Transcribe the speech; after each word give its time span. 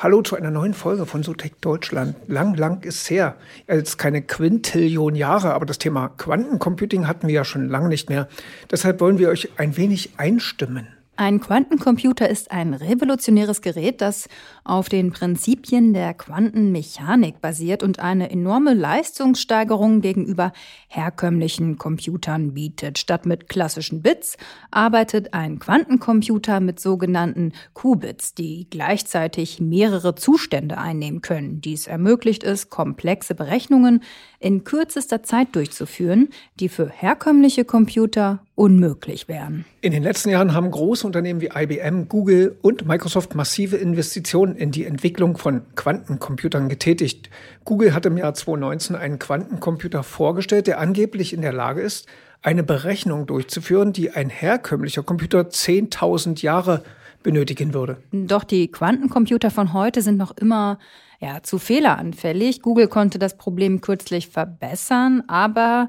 Hallo 0.00 0.22
zu 0.22 0.36
einer 0.36 0.52
neuen 0.52 0.74
Folge 0.74 1.06
von 1.06 1.24
SoTech 1.24 1.54
Deutschland. 1.60 2.14
Lang, 2.28 2.54
lang 2.54 2.84
ist 2.84 3.10
her. 3.10 3.34
Jetzt 3.66 3.98
keine 3.98 4.22
Quintillion 4.22 5.16
Jahre, 5.16 5.54
aber 5.54 5.66
das 5.66 5.78
Thema 5.78 6.10
Quantencomputing 6.10 7.08
hatten 7.08 7.26
wir 7.26 7.34
ja 7.34 7.44
schon 7.44 7.68
lange 7.68 7.88
nicht 7.88 8.08
mehr. 8.08 8.28
Deshalb 8.70 9.00
wollen 9.00 9.18
wir 9.18 9.28
euch 9.28 9.48
ein 9.56 9.76
wenig 9.76 10.10
einstimmen. 10.16 10.86
Ein 11.20 11.40
Quantencomputer 11.40 12.28
ist 12.28 12.52
ein 12.52 12.74
revolutionäres 12.74 13.60
Gerät, 13.60 14.02
das 14.02 14.28
auf 14.62 14.88
den 14.88 15.10
Prinzipien 15.10 15.92
der 15.92 16.14
Quantenmechanik 16.14 17.40
basiert 17.40 17.82
und 17.82 17.98
eine 17.98 18.30
enorme 18.30 18.72
Leistungssteigerung 18.72 20.00
gegenüber 20.00 20.52
herkömmlichen 20.86 21.76
Computern 21.76 22.54
bietet. 22.54 22.98
Statt 22.98 23.26
mit 23.26 23.48
klassischen 23.48 24.00
Bits 24.00 24.36
arbeitet 24.70 25.34
ein 25.34 25.58
Quantencomputer 25.58 26.60
mit 26.60 26.78
sogenannten 26.78 27.50
Qubits, 27.74 28.34
die 28.34 28.68
gleichzeitig 28.70 29.58
mehrere 29.58 30.14
Zustände 30.14 30.78
einnehmen 30.78 31.20
können. 31.20 31.60
Dies 31.60 31.88
ermöglicht 31.88 32.44
es, 32.44 32.70
komplexe 32.70 33.34
Berechnungen 33.34 34.04
in 34.40 34.64
kürzester 34.64 35.22
Zeit 35.22 35.48
durchzuführen, 35.54 36.28
die 36.60 36.68
für 36.68 36.88
herkömmliche 36.88 37.64
Computer 37.64 38.40
unmöglich 38.54 39.28
wären. 39.28 39.64
In 39.80 39.92
den 39.92 40.02
letzten 40.02 40.30
Jahren 40.30 40.54
haben 40.54 40.70
große 40.70 41.06
Unternehmen 41.06 41.40
wie 41.40 41.50
IBM, 41.54 42.08
Google 42.08 42.56
und 42.62 42.86
Microsoft 42.86 43.34
massive 43.34 43.76
Investitionen 43.76 44.56
in 44.56 44.70
die 44.70 44.84
Entwicklung 44.84 45.36
von 45.36 45.62
Quantencomputern 45.74 46.68
getätigt. 46.68 47.30
Google 47.64 47.94
hat 47.94 48.06
im 48.06 48.16
Jahr 48.16 48.34
2019 48.34 48.96
einen 48.96 49.18
Quantencomputer 49.18 50.02
vorgestellt, 50.02 50.66
der 50.66 50.78
angeblich 50.78 51.32
in 51.32 51.42
der 51.42 51.52
Lage 51.52 51.80
ist, 51.80 52.06
eine 52.40 52.62
Berechnung 52.62 53.26
durchzuführen, 53.26 53.92
die 53.92 54.10
ein 54.10 54.30
herkömmlicher 54.30 55.02
Computer 55.02 55.40
10.000 55.40 56.42
Jahre 56.42 56.84
benötigen 57.24 57.74
würde. 57.74 57.96
Doch 58.12 58.44
die 58.44 58.68
Quantencomputer 58.70 59.50
von 59.50 59.72
heute 59.72 60.02
sind 60.02 60.16
noch 60.16 60.36
immer 60.36 60.78
ja, 61.18 61.42
zu 61.42 61.58
fehleranfällig. 61.58 62.62
Google 62.62 62.88
konnte 62.88 63.18
das 63.18 63.36
Problem 63.36 63.80
kürzlich 63.80 64.28
verbessern, 64.28 65.22
aber 65.26 65.88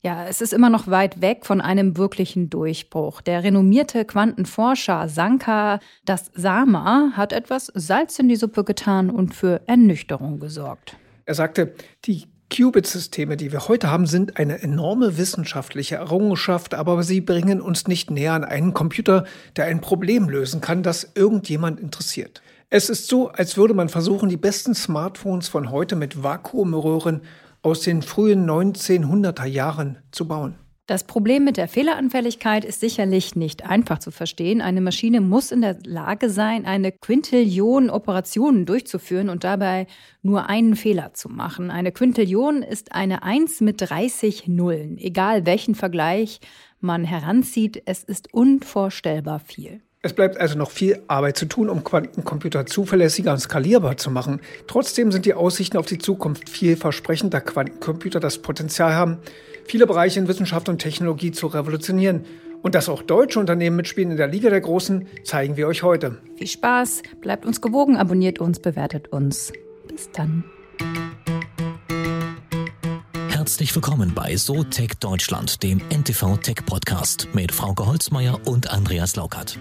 ja, 0.00 0.26
es 0.26 0.40
ist 0.40 0.52
immer 0.52 0.70
noch 0.70 0.86
weit 0.86 1.20
weg 1.20 1.44
von 1.44 1.60
einem 1.60 1.96
wirklichen 1.96 2.50
Durchbruch. 2.50 3.20
Der 3.20 3.42
renommierte 3.42 4.04
Quantenforscher 4.04 5.08
Sankar 5.08 5.80
Das 6.04 6.30
Sama 6.34 7.12
hat 7.14 7.32
etwas 7.32 7.72
Salz 7.74 8.18
in 8.18 8.28
die 8.28 8.36
Suppe 8.36 8.62
getan 8.62 9.10
und 9.10 9.34
für 9.34 9.60
Ernüchterung 9.66 10.38
gesorgt. 10.38 10.96
Er 11.24 11.34
sagte, 11.34 11.74
die 12.04 12.26
Qubit-Systeme, 12.50 13.36
die 13.36 13.52
wir 13.52 13.68
heute 13.68 13.90
haben, 13.90 14.06
sind 14.06 14.38
eine 14.38 14.62
enorme 14.62 15.18
wissenschaftliche 15.18 15.96
Errungenschaft, 15.96 16.74
aber 16.74 17.02
sie 17.02 17.20
bringen 17.20 17.60
uns 17.60 17.86
nicht 17.88 18.10
näher 18.10 18.32
an 18.32 18.44
einen 18.44 18.72
Computer, 18.72 19.24
der 19.56 19.66
ein 19.66 19.80
Problem 19.80 20.28
lösen 20.28 20.60
kann, 20.60 20.82
das 20.82 21.12
irgendjemand 21.14 21.80
interessiert. 21.80 22.40
Es 22.70 22.90
ist 22.90 23.08
so, 23.08 23.28
als 23.28 23.56
würde 23.56 23.72
man 23.72 23.88
versuchen, 23.88 24.28
die 24.28 24.36
besten 24.36 24.74
Smartphones 24.74 25.48
von 25.48 25.70
heute 25.70 25.96
mit 25.96 26.22
Vakuumröhren 26.22 27.22
aus 27.62 27.80
den 27.80 28.02
frühen 28.02 28.48
1900er 28.48 29.46
Jahren 29.46 29.98
zu 30.12 30.28
bauen. 30.28 30.54
Das 30.86 31.04
Problem 31.04 31.44
mit 31.44 31.56
der 31.56 31.66
Fehleranfälligkeit 31.66 32.66
ist 32.66 32.80
sicherlich 32.80 33.36
nicht 33.36 33.64
einfach 33.64 34.00
zu 34.00 34.10
verstehen. 34.10 34.60
Eine 34.60 34.82
Maschine 34.82 35.22
muss 35.22 35.50
in 35.50 35.62
der 35.62 35.78
Lage 35.84 36.28
sein, 36.28 36.66
eine 36.66 36.92
Quintillion 36.92 37.88
Operationen 37.88 38.66
durchzuführen 38.66 39.30
und 39.30 39.44
dabei 39.44 39.86
nur 40.20 40.50
einen 40.50 40.76
Fehler 40.76 41.14
zu 41.14 41.30
machen. 41.30 41.70
Eine 41.70 41.92
Quintillion 41.92 42.62
ist 42.62 42.92
eine 42.92 43.22
1 43.22 43.62
mit 43.62 43.80
30 43.80 44.46
Nullen. 44.46 44.98
Egal 44.98 45.46
welchen 45.46 45.74
Vergleich 45.74 46.40
man 46.80 47.04
heranzieht, 47.04 47.82
es 47.86 48.04
ist 48.04 48.32
unvorstellbar 48.34 49.40
viel. 49.40 49.80
Es 50.00 50.12
bleibt 50.12 50.40
also 50.40 50.56
noch 50.56 50.70
viel 50.70 51.02
Arbeit 51.08 51.36
zu 51.36 51.46
tun, 51.46 51.68
um 51.68 51.82
Quantencomputer 51.82 52.66
zuverlässiger 52.66 53.32
und 53.32 53.40
skalierbar 53.40 53.96
zu 53.96 54.12
machen. 54.12 54.40
Trotzdem 54.68 55.10
sind 55.10 55.26
die 55.26 55.34
Aussichten 55.34 55.76
auf 55.76 55.86
die 55.86 55.98
Zukunft 55.98 56.48
vielversprechend, 56.48 57.34
da 57.34 57.40
Quantencomputer 57.40 58.20
das 58.20 58.38
Potenzial 58.38 58.94
haben, 58.94 59.18
viele 59.64 59.88
Bereiche 59.88 60.20
in 60.20 60.28
Wissenschaft 60.28 60.68
und 60.68 60.78
Technologie 60.78 61.32
zu 61.32 61.48
revolutionieren. 61.48 62.24
Und 62.62 62.74
dass 62.76 62.88
auch 62.88 63.02
deutsche 63.02 63.40
Unternehmen 63.40 63.76
mitspielen 63.76 64.12
in 64.12 64.16
der 64.16 64.28
Liga 64.28 64.50
der 64.50 64.60
Großen, 64.60 65.06
zeigen 65.24 65.56
wir 65.56 65.66
euch 65.66 65.82
heute. 65.82 66.18
Viel 66.36 66.46
Spaß, 66.48 67.02
bleibt 67.20 67.44
uns 67.44 67.60
gewogen, 67.60 67.96
abonniert 67.96 68.38
uns, 68.40 68.60
bewertet 68.60 69.08
uns. 69.08 69.52
Bis 69.88 70.10
dann. 70.12 70.44
Herzlich 73.28 73.74
willkommen 73.74 74.12
bei 74.14 74.36
So 74.36 74.62
Tech 74.62 74.90
Deutschland, 75.00 75.62
dem 75.62 75.80
NTV 75.88 76.36
Tech 76.36 76.66
Podcast 76.66 77.28
mit 77.32 77.50
Frauke 77.50 77.86
Holzmeier 77.86 78.40
und 78.44 78.70
Andreas 78.70 79.16
Laukert. 79.16 79.58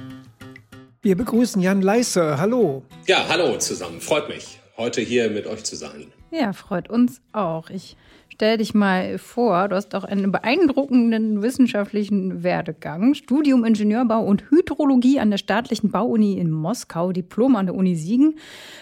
Wir 1.04 1.16
begrüßen 1.16 1.62
Jan 1.62 1.84
Leisse. 1.84 2.40
Hallo. 2.40 2.82
Ja, 3.06 3.28
hallo 3.30 3.56
zusammen. 3.60 4.02
Freut 4.02 4.30
mich, 4.30 4.60
heute 4.78 5.00
hier 5.00 5.30
mit 5.30 5.46
euch 5.46 5.64
zu 5.64 5.76
sein. 5.76 6.08
Ja, 6.32 6.54
freut 6.54 6.90
uns 6.90 7.22
auch. 7.34 7.70
Ich 7.70 7.96
stell 8.30 8.58
dich 8.58 8.74
mal 8.74 9.20
vor, 9.20 9.68
du 9.68 9.76
hast 9.76 9.94
auch 9.94 10.04
einen 10.04 10.32
beeindruckenden 10.32 11.44
wissenschaftlichen 11.44 12.42
Werdegang. 12.42 13.14
Studium 13.14 13.64
Ingenieurbau 13.64 14.24
und 14.24 14.50
Hydrologie 14.50 15.20
an 15.20 15.30
der 15.30 15.38
staatlichen 15.38 15.92
Bauuni 15.92 16.40
in 16.40 16.50
Moskau, 16.50 17.12
Diplom 17.12 17.56
an 17.56 17.68
der 17.68 17.76
Uni 17.76 17.96
Siegen, 17.96 18.40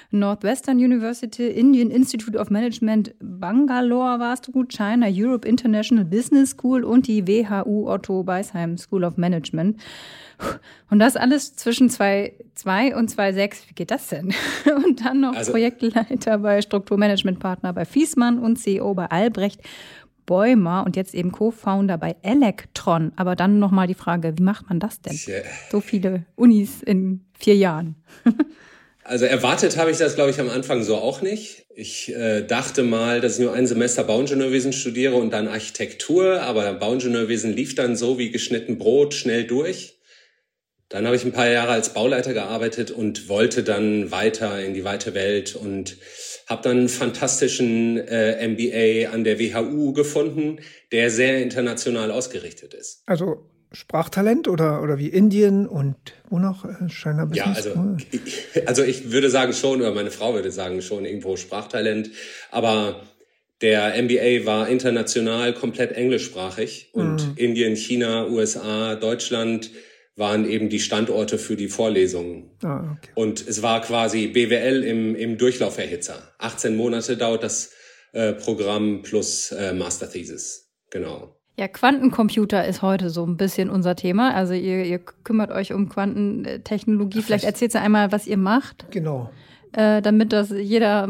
Northwestern 0.10 0.78
University, 0.78 1.48
Indian 1.48 1.92
Institute 1.92 2.38
of 2.38 2.50
Management, 2.50 3.14
Bangalore 3.20 4.20
warst 4.20 4.48
du 4.48 4.54
gut, 4.54 4.72
China 4.72 5.08
Europe 5.12 5.46
International 5.46 6.06
Business 6.06 6.52
School 6.52 6.86
und 6.86 7.08
die 7.08 7.28
WHU 7.28 7.90
Otto 7.90 8.24
Beisheim 8.24 8.78
School 8.78 9.04
of 9.04 9.18
Management. 9.18 9.82
Und 10.90 11.00
das 11.00 11.16
alles 11.16 11.56
zwischen 11.56 11.90
2,2 11.90 12.96
und 12.96 13.12
2,6. 13.12 13.70
Wie 13.70 13.74
geht 13.74 13.92
das 13.92 14.08
denn? 14.08 14.34
Und 14.86 15.04
dann 15.04 15.22
noch 15.22 15.36
also, 15.36 15.52
Projektleiter 15.52 16.38
bei 16.38 16.62
Strukturmanagementpartner 16.62 17.74
bei 17.74 17.86
Fiesmann 17.86 18.40
und 18.40 18.58
CEO 18.58 18.94
bei 18.94 19.08
Albrecht 19.08 19.62
Bäumer 20.26 20.84
und 20.86 20.96
jetzt 20.96 21.14
eben 21.14 21.32
Co-Founder 21.32 21.98
bei 21.98 22.16
Electron. 22.22 23.12
Aber 23.16 23.36
dann 23.36 23.60
nochmal 23.60 23.88
die 23.88 23.94
Frage, 23.94 24.34
wie 24.38 24.44
macht 24.44 24.70
man 24.70 24.80
das 24.80 25.02
denn? 25.02 25.18
So 25.72 25.82
viele 25.82 26.26
Unis 26.36 26.82
in 26.82 27.26
vier 27.38 27.56
Jahren. 27.56 27.96
Also 29.08 29.26
erwartet 29.26 29.78
habe 29.78 29.92
ich 29.92 29.98
das, 29.98 30.16
glaube 30.16 30.32
ich, 30.32 30.40
am 30.40 30.50
Anfang 30.50 30.84
so 30.84 30.96
auch 30.96 31.22
nicht. 31.22 31.68
Ich 31.76 32.12
äh, 32.12 32.42
dachte 32.42 32.82
mal, 32.82 33.22
dass 33.22 33.38
ich 33.38 33.46
nur 33.46 33.54
ein 33.54 33.68
Semester 33.68 34.04
Bauingenieurwesen 34.04 34.74
studiere 34.74 35.14
und 35.14 35.32
dann 35.32 35.48
Architektur, 35.48 36.42
aber 36.42 36.74
Bauingenieurwesen 36.74 37.54
lief 37.54 37.76
dann 37.76 37.96
so 37.96 38.18
wie 38.18 38.32
geschnitten 38.32 38.80
Brot 38.80 39.14
schnell 39.14 39.46
durch. 39.46 39.95
Dann 40.96 41.06
habe 41.06 41.18
ich 41.18 41.26
ein 41.26 41.34
paar 41.34 41.50
Jahre 41.50 41.74
als 41.74 41.90
Bauleiter 41.90 42.34
gearbeitet 42.34 42.90
und 42.90 43.28
wollte 43.28 43.64
dann 43.64 44.12
weiter 44.12 44.64
in 44.64 44.74
die 44.74 44.86
weite 44.86 45.14
Welt 45.14 45.54
und 45.54 45.98
habe 46.48 46.62
dann 46.64 46.78
einen 46.78 46.90
fantastischen 46.90 47.98
äh, 47.98 48.48
MBA 48.48 49.12
an 49.12 49.26
der 49.26 49.38
WHU 49.38 49.92
gefunden, 49.92 50.60
der 50.94 51.10
sehr 51.10 51.42
international 51.44 52.12
ausgerichtet 52.12 52.74
ist. 52.74 53.04
Also 53.08 53.50
Sprachtalent 53.74 54.48
oder, 54.48 54.82
oder 54.82 54.98
wie 54.98 55.10
Indien 55.10 55.68
und 55.68 55.98
wo 56.30 56.40
noch? 56.40 56.64
Äh, 56.64 56.88
China 56.88 57.26
Business? 57.26 57.66
Ja, 57.66 57.72
also, 57.74 57.98
ich, 58.10 58.66
also 58.68 58.84
ich 58.84 59.12
würde 59.12 59.30
sagen 59.30 59.52
schon, 59.52 59.82
oder 59.82 59.94
meine 59.94 60.12
Frau 60.12 60.34
würde 60.34 60.50
sagen 60.50 60.82
schon 60.82 61.04
irgendwo 61.04 61.36
Sprachtalent, 61.36 62.10
aber 62.52 63.02
der 63.62 64.02
MBA 64.02 64.46
war 64.46 64.70
international 64.70 65.54
komplett 65.54 65.92
englischsprachig 65.92 66.92
und 66.94 67.28
mhm. 67.28 67.34
Indien, 67.36 67.76
China, 67.76 68.28
USA, 68.28 68.96
Deutschland, 68.96 69.72
waren 70.16 70.46
eben 70.46 70.70
die 70.70 70.80
Standorte 70.80 71.38
für 71.38 71.56
die 71.56 71.68
Vorlesungen. 71.68 72.52
Ah, 72.64 72.96
okay. 72.98 73.12
Und 73.16 73.46
es 73.46 73.62
war 73.62 73.82
quasi 73.82 74.28
BWL 74.28 74.84
im, 74.84 75.16
im 75.16 75.38
Durchlauferhitzer. 75.38 76.34
18 76.40 76.76
Monate 76.76 77.18
dauert 77.18 77.44
das 77.44 77.74
äh, 78.14 78.34
Programm 78.34 79.02
plus 79.02 79.52
äh, 79.52 79.74
Master 79.74 80.10
Thesis. 80.10 80.72
Genau. 80.90 81.36
Ja, 81.58 81.68
Quantencomputer 81.68 82.66
ist 82.66 82.82
heute 82.82 83.10
so 83.10 83.26
ein 83.26 83.38
bisschen 83.38 83.70
unser 83.70 83.96
Thema. 83.96 84.34
Also 84.34 84.54
ihr, 84.54 84.84
ihr 84.84 85.00
kümmert 85.00 85.52
euch 85.52 85.74
um 85.74 85.90
Quantentechnologie. 85.90 87.22
Vielleicht, 87.22 87.26
Vielleicht 87.26 87.44
erzählt 87.46 87.76
ihr 87.76 87.82
einmal, 87.82 88.12
was 88.12 88.28
ihr 88.28 88.38
macht. 88.38 88.86
Genau. 88.92 89.32
Äh, 89.74 90.02
damit 90.02 90.32
das 90.32 90.50
jeder 90.52 91.10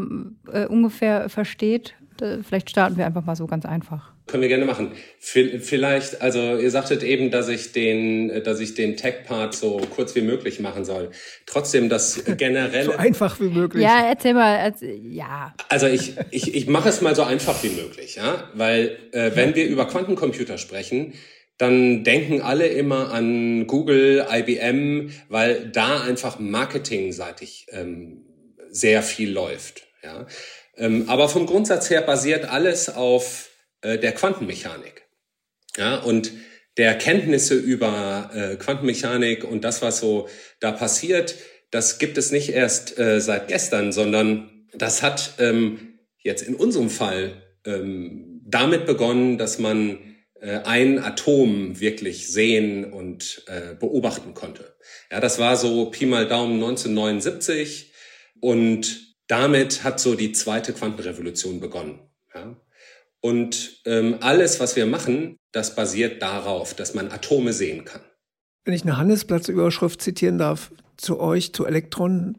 äh, 0.52 0.66
ungefähr 0.66 1.30
versteht. 1.30 1.94
Äh, 2.22 2.40
vielleicht 2.42 2.72
starten 2.72 2.98
wir 2.98 3.06
einfach 3.06 3.26
mal 3.26 3.36
so 3.36 3.46
ganz 3.46 3.66
einfach. 3.66 4.15
Können 4.28 4.42
wir 4.42 4.50
gerne 4.50 4.66
machen. 4.66 4.92
Vielleicht, 5.20 6.22
also 6.22 6.58
ihr 6.58 6.72
sagtet 6.72 7.04
eben, 7.04 7.30
dass 7.30 7.48
ich 7.48 7.74
den, 7.74 8.44
dass 8.44 8.60
ich 8.60 8.74
den 8.74 8.98
Tech-Part 8.98 9.54
so 9.54 9.80
kurz 9.96 10.16
wie 10.16 10.22
möglich 10.22 10.60
machen 10.60 10.84
soll. 10.84 11.12
Trotzdem 11.46 11.90
das 11.90 12.24
generelle. 12.38 12.86
so 12.86 12.92
einfach 12.94 13.40
wie 13.40 13.50
möglich. 13.50 13.84
Ja, 13.84 14.08
erzähl 14.08 14.34
mal, 14.34 14.74
ja. 15.04 15.54
Also 15.70 15.86
ich, 15.86 16.16
ich, 16.32 16.56
ich 16.56 16.68
mache 16.68 16.90
es 16.90 17.02
mal 17.02 17.16
so 17.16 17.22
einfach 17.22 17.62
wie 17.64 17.70
möglich, 17.70 18.16
ja, 18.16 18.50
weil 18.56 18.98
äh, 19.12 19.32
wenn 19.36 19.54
wir 19.54 19.68
über 19.68 19.88
Quantencomputer 19.88 20.58
sprechen, 20.58 21.14
dann 21.58 22.04
denken 22.04 22.42
alle 22.42 22.68
immer 22.68 23.14
an 23.14 23.68
Google, 23.68 24.26
IBM, 24.30 25.12
weil 25.30 25.70
da 25.70 26.02
einfach 26.02 26.40
marketingseitig 26.40 27.68
ähm, 27.70 28.26
sehr 28.70 29.04
viel 29.04 29.32
läuft. 29.32 29.84
Ja. 30.04 30.26
Ähm, 30.78 31.06
aber 31.08 31.30
vom 31.30 31.46
Grundsatz 31.46 31.90
her 31.90 32.02
basiert 32.02 32.46
alles 32.46 32.90
auf 32.94 33.50
äh, 33.86 34.00
der 34.00 34.14
Quantenmechanik. 34.14 35.04
Ja, 35.78 35.98
und 35.98 36.32
der 36.78 36.98
Kenntnisse 36.98 37.56
über 37.56 38.32
äh, 38.34 38.56
Quantenmechanik 38.56 39.44
und 39.44 39.64
das, 39.64 39.82
was 39.82 40.00
so 40.00 40.28
da 40.60 40.72
passiert, 40.72 41.36
das 41.72 42.00
gibt 42.00 42.18
es 42.18 42.32
nicht 42.32 42.50
erst 42.50 42.98
äh, 43.00 43.22
seit 43.22 43.48
gestern, 43.48 43.92
sondern 43.92 44.68
das 44.74 45.04
hat 45.04 45.36
ähm, 45.40 46.00
jetzt 46.20 46.42
in 46.42 46.56
unserem 46.56 46.90
Fall 46.90 47.44
ähm, 47.66 48.42
damit 48.46 48.86
begonnen, 48.86 49.38
dass 49.38 49.60
man 49.60 50.00
äh, 50.40 50.60
ein 50.64 51.00
Atom 51.00 51.80
wirklich 51.80 52.28
sehen 52.28 52.92
und 52.92 53.44
äh, 53.48 53.76
beobachten 53.76 54.34
konnte. 54.34 54.76
Ja, 55.12 55.20
das 55.20 55.40
war 55.40 55.56
so 55.56 55.90
Pi 55.92 56.06
mal 56.06 56.28
Daumen 56.28 56.56
1979 56.56 57.94
und 58.42 59.16
damit 59.28 59.84
hat 59.84 60.00
so 60.00 60.16
die 60.16 60.32
zweite 60.34 60.74
Quantenrevolution 60.74 61.60
begonnen. 61.60 62.00
Ja. 62.34 62.56
Und 63.26 63.82
ähm, 63.86 64.18
alles, 64.22 64.60
was 64.60 64.76
wir 64.76 64.86
machen, 64.86 65.40
das 65.52 65.76
basiert 65.76 66.22
darauf, 66.22 66.76
dass 66.76 66.94
man 66.94 67.12
Atome 67.12 67.54
sehen 67.54 67.84
kann. 67.84 68.02
Wenn 68.66 68.76
ich 68.76 68.84
eine 68.84 68.98
Handelsplatzüberschrift 68.98 70.00
zitieren 70.00 70.38
darf, 70.38 70.72
zu 70.96 71.20
euch, 71.20 71.52
zu 71.52 71.66
Elektron, 71.66 72.38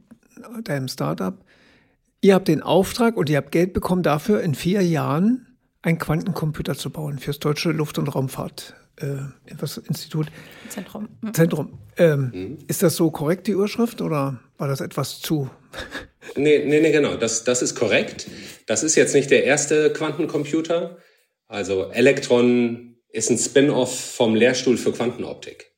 deinem 0.63 0.87
Startup. 0.87 1.45
Ihr 2.21 2.37
habt 2.37 2.47
den 2.47 2.63
Auftrag 2.63 3.17
und 3.17 3.29
ihr 3.29 3.37
habt 3.39 3.51
Geld 3.51 3.73
bekommen 3.73 4.05
dafür, 4.05 4.43
in 4.43 4.55
vier 4.55 4.81
Jahren 4.83 5.57
einen 5.83 5.99
Quantencomputer 5.99 6.77
zu 6.77 6.91
bauen 6.91 7.19
fürs 7.19 7.41
Deutsche 7.41 7.73
Luft- 7.73 7.99
und 7.99 8.07
Raumfahrt. 8.07 8.75
Äh, 8.95 9.17
Institut. 9.89 10.29
Zentrum. 10.69 11.09
Zentrum. 11.33 11.79
Ähm, 11.97 12.31
mhm. 12.33 12.59
Ist 12.69 12.85
das 12.85 12.95
so 12.95 13.11
korrekt, 13.11 13.49
die 13.49 13.53
Überschrift, 13.53 14.01
oder 14.03 14.39
war 14.57 14.69
das 14.69 14.81
etwas 14.81 15.19
zu? 15.19 15.51
Nee, 16.35 16.65
nee, 16.65 16.81
nee, 16.81 16.93
genau. 16.93 17.17
Das, 17.17 17.45
das 17.45 17.63
ist 17.63 17.75
korrekt. 17.75 18.27
Das 18.67 18.83
ist 18.83 18.97
jetzt 18.97 19.15
nicht 19.15 19.31
der 19.31 19.45
erste 19.45 19.93
Quantencomputer. 19.93 20.99
Also 21.47 21.91
Elektron 21.91 22.97
ist 23.11 23.31
ein 23.31 23.39
Spin-off 23.39 23.99
vom 23.99 24.35
Lehrstuhl 24.35 24.77
für 24.77 24.93
Quantenoptik. 24.93 25.73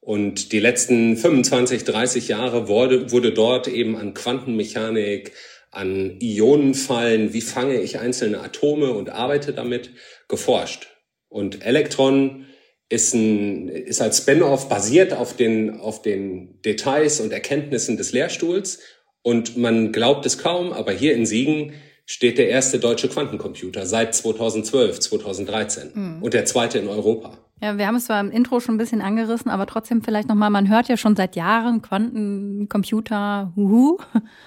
Und 0.00 0.52
die 0.52 0.60
letzten 0.60 1.16
25, 1.16 1.84
30 1.84 2.28
Jahre 2.28 2.68
wurde, 2.68 3.12
wurde 3.12 3.32
dort 3.32 3.68
eben 3.68 3.96
an 3.96 4.14
Quantenmechanik, 4.14 5.32
an 5.70 6.18
Ionenfallen, 6.20 7.32
wie 7.32 7.42
fange 7.42 7.80
ich 7.80 7.98
einzelne 7.98 8.40
Atome 8.40 8.92
und 8.92 9.10
arbeite 9.10 9.52
damit, 9.52 9.90
geforscht. 10.26 10.88
Und 11.28 11.64
Elektron 11.64 12.46
ist, 12.88 13.14
ein, 13.14 13.68
ist 13.68 14.00
als 14.00 14.18
Spin-off 14.18 14.68
basiert 14.68 15.12
auf 15.12 15.36
den, 15.36 15.78
auf 15.78 16.02
den 16.02 16.60
Details 16.62 17.20
und 17.20 17.32
Erkenntnissen 17.32 17.96
des 17.96 18.12
Lehrstuhls. 18.12 18.80
Und 19.22 19.56
man 19.56 19.92
glaubt 19.92 20.24
es 20.26 20.38
kaum, 20.38 20.72
aber 20.72 20.92
hier 20.92 21.14
in 21.14 21.26
Siegen 21.26 21.72
steht 22.06 22.38
der 22.38 22.48
erste 22.48 22.78
deutsche 22.78 23.08
Quantencomputer 23.08 23.86
seit 23.86 24.14
2012, 24.14 24.98
2013 24.98 25.90
mhm. 25.94 26.22
und 26.22 26.34
der 26.34 26.44
zweite 26.44 26.78
in 26.78 26.88
Europa. 26.88 27.38
Ja, 27.62 27.76
wir 27.76 27.86
haben 27.86 27.96
es 27.96 28.06
zwar 28.06 28.20
im 28.20 28.30
Intro 28.30 28.58
schon 28.58 28.76
ein 28.76 28.78
bisschen 28.78 29.02
angerissen, 29.02 29.50
aber 29.50 29.66
trotzdem 29.66 30.02
vielleicht 30.02 30.28
nochmal, 30.28 30.48
man 30.48 30.70
hört 30.70 30.88
ja 30.88 30.96
schon 30.96 31.14
seit 31.14 31.36
Jahren 31.36 31.82
Quantencomputer, 31.82 33.52
huhu. 33.54 33.98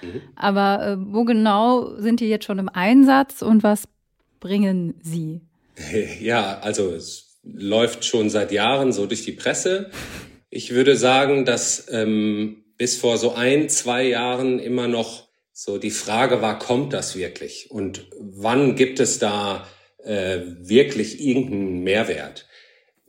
Mhm. 0.02 0.22
Aber 0.36 0.86
äh, 0.86 0.98
wo 1.00 1.24
genau 1.24 1.96
sind 2.00 2.20
die 2.20 2.28
jetzt 2.28 2.46
schon 2.46 2.58
im 2.58 2.70
Einsatz 2.70 3.44
und 3.44 3.64
was 3.64 3.84
bringen 4.40 4.96
sie? 5.02 5.42
Ja, 6.20 6.60
also 6.60 6.92
es 6.92 7.40
läuft 7.44 8.06
schon 8.06 8.30
seit 8.30 8.52
Jahren 8.52 8.92
so 8.92 9.06
durch 9.06 9.24
die 9.24 9.32
Presse. 9.32 9.90
Ich 10.50 10.72
würde 10.74 10.96
sagen, 10.96 11.46
dass 11.46 11.88
ähm, 11.92 12.63
bis 12.84 12.98
vor 12.98 13.18
so 13.18 13.34
ein, 13.34 13.70
zwei 13.70 14.04
Jahren 14.04 14.60
immer 14.60 14.90
noch 14.90 15.30
so 15.54 15.78
die 15.78 15.90
Frage 15.90 16.42
war, 16.42 16.60
kommt 16.60 16.92
das 16.92 17.16
wirklich? 17.16 17.72
Und 17.72 18.08
wann 18.20 18.76
gibt 18.76 19.00
es 19.00 19.20
da 19.20 19.66
äh, 20.04 20.40
wirklich 20.60 21.26
irgendeinen 21.26 21.84
Mehrwert? 21.84 22.46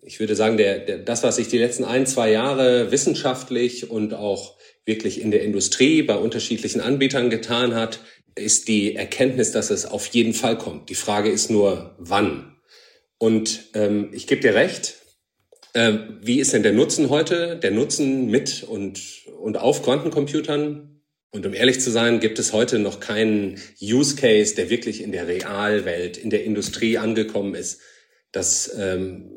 ich 0.04 0.20
würde 0.20 0.36
sagen, 0.36 0.56
der, 0.56 0.78
der, 0.78 0.98
das, 0.98 1.22
was 1.22 1.36
sich 1.36 1.48
die 1.48 1.58
letzten 1.58 1.84
ein, 1.84 2.06
zwei 2.06 2.30
Jahre 2.30 2.90
wissenschaftlich 2.90 3.90
und 3.90 4.14
auch 4.14 4.56
wirklich 4.84 5.20
in 5.20 5.30
der 5.30 5.42
Industrie 5.42 6.02
bei 6.02 6.14
unterschiedlichen 6.16 6.80
Anbietern 6.80 7.30
getan 7.30 7.74
hat, 7.74 8.00
ist 8.34 8.68
die 8.68 8.96
Erkenntnis, 8.96 9.52
dass 9.52 9.70
es 9.70 9.86
auf 9.86 10.06
jeden 10.06 10.34
Fall 10.34 10.58
kommt. 10.58 10.90
Die 10.90 10.94
Frage 10.94 11.30
ist 11.30 11.50
nur, 11.50 11.94
wann. 11.98 12.56
Und 13.18 13.70
ähm, 13.74 14.10
ich 14.12 14.26
gebe 14.26 14.42
dir 14.42 14.54
recht. 14.54 14.96
Äh, 15.74 15.98
wie 16.22 16.40
ist 16.40 16.52
denn 16.52 16.62
der 16.62 16.72
Nutzen 16.72 17.10
heute? 17.10 17.56
Der 17.56 17.72
Nutzen 17.72 18.30
mit 18.30 18.62
und, 18.62 19.00
und 19.40 19.58
auf 19.58 19.82
Quantencomputern? 19.82 21.02
Und 21.30 21.44
um 21.44 21.52
ehrlich 21.52 21.80
zu 21.80 21.90
sein, 21.90 22.20
gibt 22.20 22.38
es 22.38 22.52
heute 22.52 22.78
noch 22.78 23.00
keinen 23.00 23.60
Use 23.82 24.14
Case, 24.14 24.54
der 24.54 24.70
wirklich 24.70 25.02
in 25.02 25.10
der 25.10 25.26
Realwelt, 25.26 26.16
in 26.16 26.30
der 26.30 26.44
Industrie 26.44 26.96
angekommen 26.96 27.56
ist, 27.56 27.80
dass 28.30 28.72
ähm, 28.78 29.32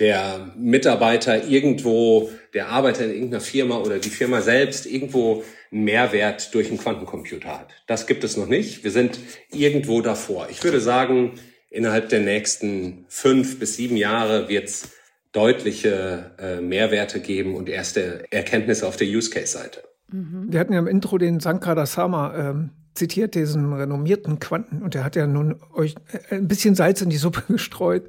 der 0.00 0.52
Mitarbeiter 0.58 1.46
irgendwo, 1.46 2.32
der 2.52 2.68
Arbeiter 2.70 3.04
in 3.04 3.12
irgendeiner 3.12 3.40
Firma 3.40 3.78
oder 3.78 4.00
die 4.00 4.10
Firma 4.10 4.40
selbst 4.40 4.86
irgendwo 4.86 5.44
einen 5.70 5.84
Mehrwert 5.84 6.52
durch 6.52 6.68
einen 6.68 6.78
Quantencomputer 6.78 7.60
hat. 7.60 7.70
Das 7.86 8.08
gibt 8.08 8.24
es 8.24 8.36
noch 8.36 8.48
nicht. 8.48 8.82
Wir 8.82 8.90
sind 8.90 9.20
irgendwo 9.52 10.00
davor. 10.00 10.48
Ich 10.50 10.64
würde 10.64 10.80
sagen, 10.80 11.38
innerhalb 11.70 12.08
der 12.08 12.20
nächsten 12.20 13.04
fünf 13.08 13.60
bis 13.60 13.76
sieben 13.76 13.96
Jahre 13.96 14.48
wird 14.48 14.64
es 14.64 14.88
deutliche 15.34 16.30
äh, 16.38 16.60
Mehrwerte 16.62 17.20
geben 17.20 17.54
und 17.54 17.68
erste 17.68 18.24
Erkenntnisse 18.30 18.86
auf 18.86 18.96
der 18.96 19.06
Use-Case-Seite. 19.06 19.82
Mhm. 20.10 20.46
Wir 20.48 20.60
hatten 20.60 20.72
ja 20.72 20.78
im 20.78 20.86
Intro 20.86 21.18
den 21.18 21.40
Sankar 21.40 21.74
Dasama 21.74 22.34
ähm, 22.34 22.70
zitiert, 22.94 23.34
diesen 23.34 23.72
renommierten 23.72 24.38
Quanten, 24.38 24.82
und 24.82 24.94
der 24.94 25.04
hat 25.04 25.16
ja 25.16 25.26
nun 25.26 25.56
euch 25.74 25.96
äh, 26.30 26.36
ein 26.36 26.48
bisschen 26.48 26.74
Salz 26.74 27.02
in 27.02 27.10
die 27.10 27.18
Suppe 27.18 27.42
gestreut 27.52 28.08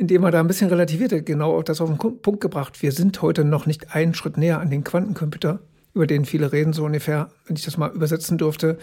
indem 0.00 0.24
er 0.24 0.30
da 0.30 0.40
ein 0.40 0.46
bisschen 0.46 0.70
relativiert 0.70 1.12
hat, 1.12 1.26
genau 1.26 1.58
auf 1.58 1.64
das 1.64 1.82
auf 1.82 1.90
den 1.90 1.98
Punkt 1.98 2.40
gebracht. 2.40 2.80
Wir 2.82 2.90
sind 2.90 3.20
heute 3.20 3.44
noch 3.44 3.66
nicht 3.66 3.94
einen 3.94 4.14
Schritt 4.14 4.38
näher 4.38 4.58
an 4.58 4.70
den 4.70 4.82
Quantencomputer, 4.82 5.60
über 5.92 6.06
den 6.06 6.24
viele 6.24 6.52
reden, 6.52 6.72
so 6.72 6.86
ungefähr, 6.86 7.28
wenn 7.46 7.56
ich 7.56 7.66
das 7.66 7.76
mal 7.76 7.90
übersetzen 7.92 8.38
durfte, 8.38 8.78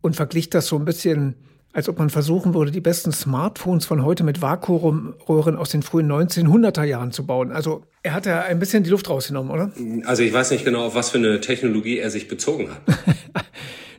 und 0.00 0.16
verglich 0.16 0.48
das 0.48 0.66
so 0.66 0.76
ein 0.76 0.86
bisschen, 0.86 1.34
als 1.72 1.88
ob 1.88 1.98
man 1.98 2.10
versuchen 2.10 2.54
würde, 2.54 2.70
die 2.70 2.80
besten 2.80 3.12
Smartphones 3.12 3.86
von 3.86 4.04
heute 4.04 4.24
mit 4.24 4.42
Vakuumröhren 4.42 5.56
aus 5.56 5.70
den 5.70 5.82
frühen 5.82 6.10
1900er 6.10 6.84
Jahren 6.84 7.12
zu 7.12 7.24
bauen. 7.24 7.52
Also 7.52 7.84
er 8.02 8.14
hat 8.14 8.26
ja 8.26 8.40
ein 8.40 8.58
bisschen 8.58 8.82
die 8.82 8.90
Luft 8.90 9.08
rausgenommen, 9.08 9.52
oder? 9.52 9.70
Also 10.04 10.22
ich 10.22 10.32
weiß 10.32 10.50
nicht 10.50 10.64
genau, 10.64 10.86
auf 10.86 10.94
was 10.94 11.10
für 11.10 11.18
eine 11.18 11.40
Technologie 11.40 11.98
er 11.98 12.10
sich 12.10 12.28
bezogen 12.28 12.70
hat. 12.70 12.80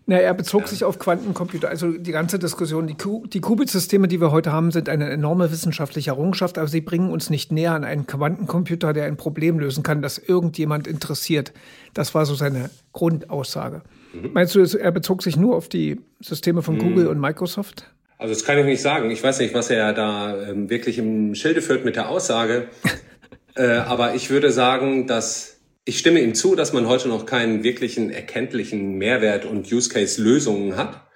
Na, 0.08 0.18
er 0.18 0.34
bezog 0.34 0.64
ja. 0.64 0.68
sich 0.68 0.84
auf 0.84 1.00
Quantencomputer. 1.00 1.70
Also 1.70 1.92
die 1.92 2.12
ganze 2.12 2.40
Diskussion, 2.40 2.88
die, 2.88 2.98
die 3.30 3.40
Qubit-Systeme, 3.40 4.10
die 4.10 4.20
wir 4.20 4.32
heute 4.32 4.52
haben, 4.52 4.72
sind 4.72 4.90
eine 4.90 5.10
enorme 5.10 5.52
wissenschaftliche 5.52 6.10
Errungenschaft, 6.10 6.58
aber 6.58 6.68
sie 6.68 6.82
bringen 6.82 7.12
uns 7.12 7.30
nicht 7.30 7.52
näher 7.52 7.74
an 7.74 7.86
einen 7.86 8.08
Quantencomputer, 8.08 8.92
der 8.92 9.06
ein 9.06 9.16
Problem 9.16 9.60
lösen 9.60 9.84
kann, 9.84 10.02
das 10.02 10.18
irgendjemand 10.18 10.88
interessiert. 10.88 11.54
Das 11.94 12.14
war 12.14 12.26
so 12.26 12.36
seine 12.36 12.72
Grundaussage. 12.92 13.84
Mhm. 14.14 14.32
Meinst 14.34 14.56
du, 14.56 14.62
er 14.62 14.92
bezog 14.92 15.24
sich 15.24 15.38
nur 15.38 15.56
auf 15.56 15.70
die 15.70 16.00
Systeme 16.20 16.62
von 16.62 16.76
mhm. 16.76 16.80
Google 16.80 17.08
und 17.08 17.20
Microsoft? 17.20 17.86
Also 18.18 18.34
das 18.34 18.46
kann 18.46 18.60
ich 18.60 18.66
nicht 18.66 18.82
sagen. 18.82 19.10
Ich 19.10 19.24
weiß 19.24 19.40
nicht, 19.40 19.54
was 19.54 19.70
er 19.70 19.94
da 19.94 20.50
ähm, 20.50 20.70
wirklich 20.70 20.98
im 20.98 21.34
Schilde 21.34 21.62
führt 21.62 21.86
mit 21.86 21.96
der 21.96 22.10
Aussage. 22.10 22.68
äh, 23.56 23.66
aber 23.66 24.14
ich 24.14 24.30
würde 24.30 24.52
sagen, 24.52 25.08
dass 25.08 25.60
ich 25.86 25.98
stimme 25.98 26.22
ihm 26.22 26.36
zu, 26.36 26.56
dass 26.56 26.74
man 26.74 26.88
heute 26.88 27.08
noch 27.08 27.26
keinen 27.26 27.64
wirklichen 27.64 28.12
erkenntlichen 28.12 28.98
Mehrwert 29.00 29.46
und 29.46 29.72
Use 29.72 29.90
Case 29.90 30.22
Lösungen 30.22 30.78
hat. 30.78 31.08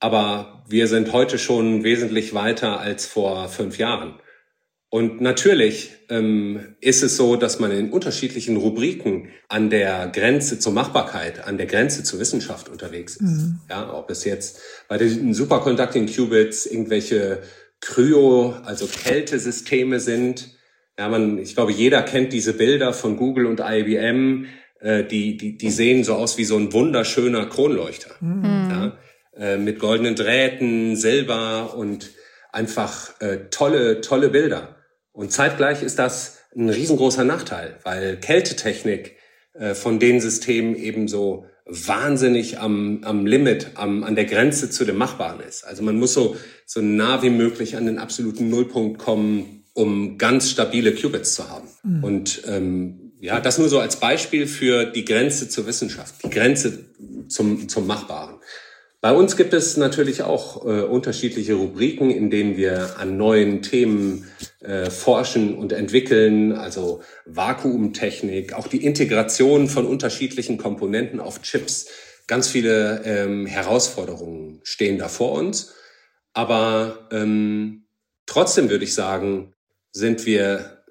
Aber 0.00 0.64
wir 0.66 0.88
sind 0.88 1.12
heute 1.12 1.38
schon 1.38 1.84
wesentlich 1.84 2.34
weiter 2.34 2.80
als 2.80 3.06
vor 3.06 3.48
fünf 3.48 3.78
Jahren. 3.78 4.14
Und 4.90 5.20
natürlich 5.20 5.92
ähm, 6.08 6.74
ist 6.80 7.04
es 7.04 7.16
so, 7.16 7.36
dass 7.36 7.60
man 7.60 7.70
in 7.70 7.90
unterschiedlichen 7.90 8.56
Rubriken 8.56 9.28
an 9.48 9.70
der 9.70 10.08
Grenze 10.08 10.58
zur 10.58 10.72
Machbarkeit, 10.72 11.46
an 11.46 11.58
der 11.58 11.66
Grenze 11.66 12.02
zur 12.02 12.18
Wissenschaft 12.18 12.68
unterwegs 12.68 13.14
ist. 13.14 13.22
Mhm. 13.22 13.60
Ja, 13.70 13.94
ob 13.94 14.10
es 14.10 14.24
jetzt 14.24 14.60
bei 14.88 14.98
den 14.98 15.32
Superconducting 15.32 16.06
Qubits 16.06 16.66
irgendwelche 16.66 17.40
Kryo, 17.80 18.56
also 18.64 18.86
Kältesysteme 18.86 20.00
sind, 20.00 20.50
ja, 20.98 21.08
man, 21.08 21.38
ich 21.38 21.54
glaube, 21.54 21.72
jeder 21.72 22.02
kennt 22.02 22.32
diese 22.32 22.52
Bilder 22.52 22.92
von 22.92 23.16
Google 23.16 23.46
und 23.46 23.60
IBM. 23.60 24.46
Äh, 24.80 25.04
die, 25.04 25.36
die, 25.36 25.56
die 25.56 25.70
sehen 25.70 26.04
so 26.04 26.14
aus 26.14 26.36
wie 26.36 26.44
so 26.44 26.56
ein 26.56 26.72
wunderschöner 26.72 27.46
Kronleuchter. 27.46 28.10
Mhm. 28.20 28.44
Ja, 28.44 28.98
äh, 29.36 29.56
mit 29.56 29.78
goldenen 29.78 30.16
Drähten, 30.16 30.96
Silber 30.96 31.74
und 31.76 32.10
einfach 32.52 33.18
äh, 33.20 33.48
tolle, 33.50 34.00
tolle 34.00 34.28
Bilder. 34.28 34.79
Und 35.12 35.32
zeitgleich 35.32 35.82
ist 35.82 35.98
das 35.98 36.38
ein 36.56 36.68
riesengroßer 36.68 37.24
Nachteil, 37.24 37.78
weil 37.84 38.16
Kältetechnik 38.16 39.16
äh, 39.54 39.74
von 39.74 39.98
den 39.98 40.20
Systemen 40.20 40.74
eben 40.74 41.08
so 41.08 41.46
wahnsinnig 41.66 42.58
am, 42.58 43.04
am 43.04 43.26
Limit, 43.26 43.72
am, 43.74 44.02
an 44.02 44.16
der 44.16 44.24
Grenze 44.24 44.70
zu 44.70 44.84
dem 44.84 44.96
Machbaren 44.96 45.40
ist. 45.40 45.64
Also 45.64 45.82
man 45.82 45.98
muss 45.98 46.14
so, 46.14 46.36
so 46.66 46.80
nah 46.80 47.22
wie 47.22 47.30
möglich 47.30 47.76
an 47.76 47.86
den 47.86 47.98
absoluten 47.98 48.48
Nullpunkt 48.48 48.98
kommen, 48.98 49.64
um 49.72 50.18
ganz 50.18 50.50
stabile 50.50 50.94
Qubits 50.94 51.34
zu 51.34 51.48
haben. 51.48 51.68
Mhm. 51.84 52.04
Und 52.04 52.42
ähm, 52.46 53.12
ja, 53.20 53.38
das 53.40 53.58
nur 53.58 53.68
so 53.68 53.78
als 53.78 53.96
Beispiel 53.96 54.46
für 54.46 54.86
die 54.86 55.04
Grenze 55.04 55.48
zur 55.48 55.66
Wissenschaft, 55.66 56.24
die 56.24 56.30
Grenze 56.30 56.86
zum, 57.28 57.68
zum 57.68 57.86
Machbaren. 57.86 58.36
Bei 59.02 59.12
uns 59.12 59.36
gibt 59.36 59.54
es 59.54 59.78
natürlich 59.78 60.22
auch 60.22 60.66
äh, 60.66 60.82
unterschiedliche 60.82 61.54
Rubriken, 61.54 62.10
in 62.10 62.28
denen 62.28 62.58
wir 62.58 62.98
an 62.98 63.16
neuen 63.16 63.62
Themen 63.62 64.28
äh, 64.60 64.90
forschen 64.90 65.56
und 65.56 65.72
entwickeln, 65.72 66.52
also 66.52 67.02
Vakuumtechnik, 67.24 68.52
auch 68.52 68.68
die 68.68 68.84
Integration 68.84 69.68
von 69.68 69.86
unterschiedlichen 69.86 70.58
Komponenten 70.58 71.18
auf 71.18 71.40
Chips. 71.40 71.86
Ganz 72.26 72.48
viele 72.48 73.02
ähm, 73.04 73.46
Herausforderungen 73.46 74.60
stehen 74.64 74.98
da 74.98 75.08
vor 75.08 75.32
uns. 75.32 75.72
Aber 76.34 77.08
ähm, 77.10 77.86
trotzdem 78.26 78.68
würde 78.68 78.84
ich 78.84 78.94
sagen, 78.94 79.54
sind 79.92 80.26
wir 80.26 80.84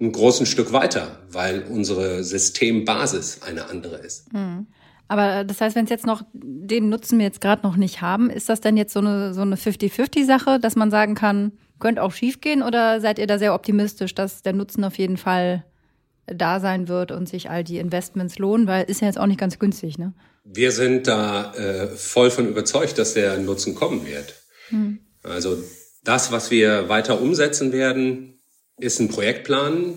ein 0.00 0.10
großen 0.10 0.46
Stück 0.46 0.72
weiter, 0.72 1.22
weil 1.30 1.62
unsere 1.62 2.24
Systembasis 2.24 3.42
eine 3.42 3.70
andere 3.70 3.98
ist. 3.98 4.32
Mhm. 4.32 4.66
Aber 5.12 5.44
das 5.44 5.60
heißt, 5.60 5.76
wenn 5.76 5.84
es 5.84 5.90
jetzt 5.90 6.06
noch 6.06 6.22
den 6.32 6.88
Nutzen 6.88 7.18
wir 7.18 7.26
jetzt 7.26 7.42
gerade 7.42 7.60
noch 7.66 7.76
nicht 7.76 8.00
haben, 8.00 8.30
ist 8.30 8.48
das 8.48 8.62
denn 8.62 8.78
jetzt 8.78 8.94
so 8.94 9.00
eine 9.00 9.34
so 9.34 9.42
eine 9.42 9.56
50-50-Sache, 9.56 10.58
dass 10.58 10.74
man 10.74 10.90
sagen 10.90 11.14
kann, 11.14 11.52
könnte 11.80 12.02
auch 12.02 12.12
schiefgehen 12.12 12.62
oder 12.62 12.98
seid 12.98 13.18
ihr 13.18 13.26
da 13.26 13.38
sehr 13.38 13.52
optimistisch, 13.52 14.14
dass 14.14 14.40
der 14.40 14.54
Nutzen 14.54 14.84
auf 14.84 14.96
jeden 14.96 15.18
Fall 15.18 15.66
da 16.24 16.60
sein 16.60 16.88
wird 16.88 17.12
und 17.12 17.28
sich 17.28 17.50
all 17.50 17.62
die 17.62 17.76
Investments 17.76 18.38
lohnen, 18.38 18.66
weil 18.66 18.84
ist 18.84 19.02
ja 19.02 19.06
jetzt 19.06 19.18
auch 19.18 19.26
nicht 19.26 19.38
ganz 19.38 19.58
günstig, 19.58 19.98
ne? 19.98 20.14
Wir 20.44 20.72
sind 20.72 21.06
da 21.06 21.52
äh, 21.56 21.88
voll 21.88 22.30
von 22.30 22.48
überzeugt, 22.48 22.96
dass 22.96 23.12
der 23.12 23.36
Nutzen 23.36 23.74
kommen 23.74 24.06
wird. 24.06 24.34
Hm. 24.68 24.98
Also 25.22 25.62
das, 26.04 26.32
was 26.32 26.50
wir 26.50 26.88
weiter 26.88 27.20
umsetzen 27.20 27.72
werden, 27.72 28.40
ist 28.78 28.98
ein 28.98 29.10
Projektplan. 29.10 29.92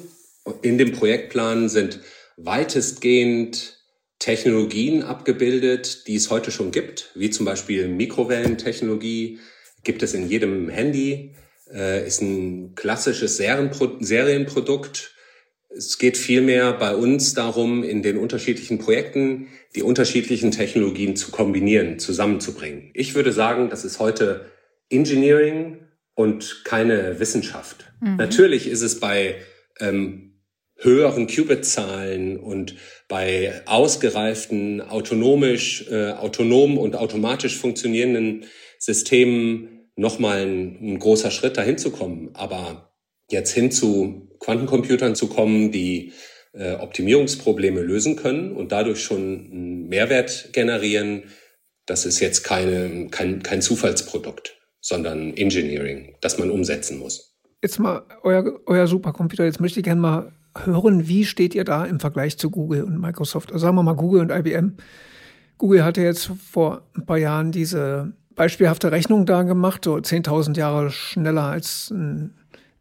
In 0.62 0.78
dem 0.78 0.92
Projektplan 0.92 1.70
sind 1.70 2.02
weitestgehend 2.36 3.75
Technologien 4.20 5.04
abgebildet, 5.04 6.08
die 6.08 6.16
es 6.16 6.30
heute 6.30 6.52
schon 6.52 6.72
gibt, 6.72 7.12
wie 7.16 7.30
zum 7.30 7.46
Beispiel 7.46 7.88
Mikrowellentechnologie, 7.88 9.40
gibt 9.84 10.04
es 10.04 10.14
in 10.14 10.30
jedem 10.30 10.70
Handy, 10.70 11.36
äh, 11.72 12.06
ist 12.06 12.22
ein 12.22 12.76
klassisches 12.76 13.38
Serienpro 13.38 13.98
Serienprodukt. 14.00 15.14
Es 15.70 15.98
geht 15.98 16.18
vielmehr 16.18 16.74
bei 16.74 16.96
uns 16.96 17.34
darum, 17.34 17.84
in 17.84 18.02
den 18.02 18.18
unterschiedlichen 18.18 18.80
Projekten 18.80 19.48
die 19.76 19.84
unterschiedlichen 19.84 20.52
Technologien 20.52 21.16
zu 21.16 21.32
kombinieren, 21.32 22.00
zusammenzubringen. 22.00 22.92
Ich 22.94 23.14
würde 23.14 23.34
sagen, 23.34 23.70
das 23.70 23.84
ist 23.84 24.00
heute 24.00 24.46
Engineering 24.90 25.80
und 26.14 26.62
keine 26.64 27.20
Wissenschaft. 27.20 27.92
Mhm. 28.00 28.16
Natürlich 28.16 28.68
ist 28.68 28.82
es 28.82 29.00
bei 29.00 29.36
ähm, 29.80 30.35
höheren 30.78 31.28
Qubit-Zahlen 31.28 32.38
und 32.38 32.76
bei 33.08 33.62
ausgereiften, 33.66 34.82
autonomisch, 34.82 35.86
äh, 35.90 36.12
autonom 36.12 36.78
und 36.78 36.96
automatisch 36.96 37.58
funktionierenden 37.58 38.46
Systemen 38.80 39.90
nochmal 39.96 40.46
ein, 40.46 40.78
ein 40.82 41.00
großer 41.00 41.32
Schritt 41.32 41.58
dahin 41.58 41.78
zu 41.78 41.92
kommen. 41.92 42.32
Aber 42.34 42.94
jetzt 43.30 43.52
hin 43.52 43.72
zu 43.72 44.30
Quantencomputern 44.40 45.16
zu 45.16 45.28
kommen, 45.28 45.72
die 45.72 46.14
äh, 46.54 46.76
Optimierungsprobleme 46.76 47.82
lösen 47.82 48.16
können 48.16 48.52
und 48.52 48.72
dadurch 48.72 49.02
schon 49.02 49.50
einen 49.52 49.88
Mehrwert 49.88 50.50
generieren, 50.54 51.24
das 51.86 52.06
ist 52.06 52.20
jetzt 52.20 52.44
keine, 52.44 53.08
kein, 53.10 53.44
kein 53.44 53.62
Zufallsprodukt, 53.62 54.58
sondern 54.82 55.36
Engineering, 55.36 56.16
das 56.22 56.38
man 56.38 56.50
umsetzen 56.50 56.98
muss. 56.98 57.38
Jetzt 57.62 57.80
mal 57.80 58.06
euer, 58.24 58.60
euer 58.66 58.88
Supercomputer, 58.88 59.46
jetzt 59.46 59.60
möchte 59.60 59.80
ich 59.80 59.84
gerne 59.84 60.02
mal 60.02 60.34
hören, 60.64 61.08
wie 61.08 61.26
steht 61.26 61.56
ihr 61.56 61.64
da 61.64 61.86
im 61.86 62.00
Vergleich 62.00 62.38
zu 62.38 62.50
Google 62.50 62.84
und 62.84 63.00
Microsoft? 63.00 63.52
Also 63.52 63.64
sagen 63.64 63.76
wir 63.76 63.84
mal 63.84 63.96
Google 63.96 64.22
und 64.22 64.32
IBM. 64.32 64.74
Google 65.58 65.84
hatte 65.84 66.02
jetzt 66.02 66.32
vor 66.52 66.84
ein 66.96 67.06
paar 67.06 67.18
Jahren 67.18 67.52
diese 67.52 68.14
beispielhafte 68.36 68.92
Rechnung 68.92 69.26
da 69.26 69.44
gemacht, 69.44 69.86
so 69.86 69.96
10.000 69.96 70.58
Jahre 70.58 70.92
schneller 70.92 71.44
als 71.44 71.92
ein 71.92 72.34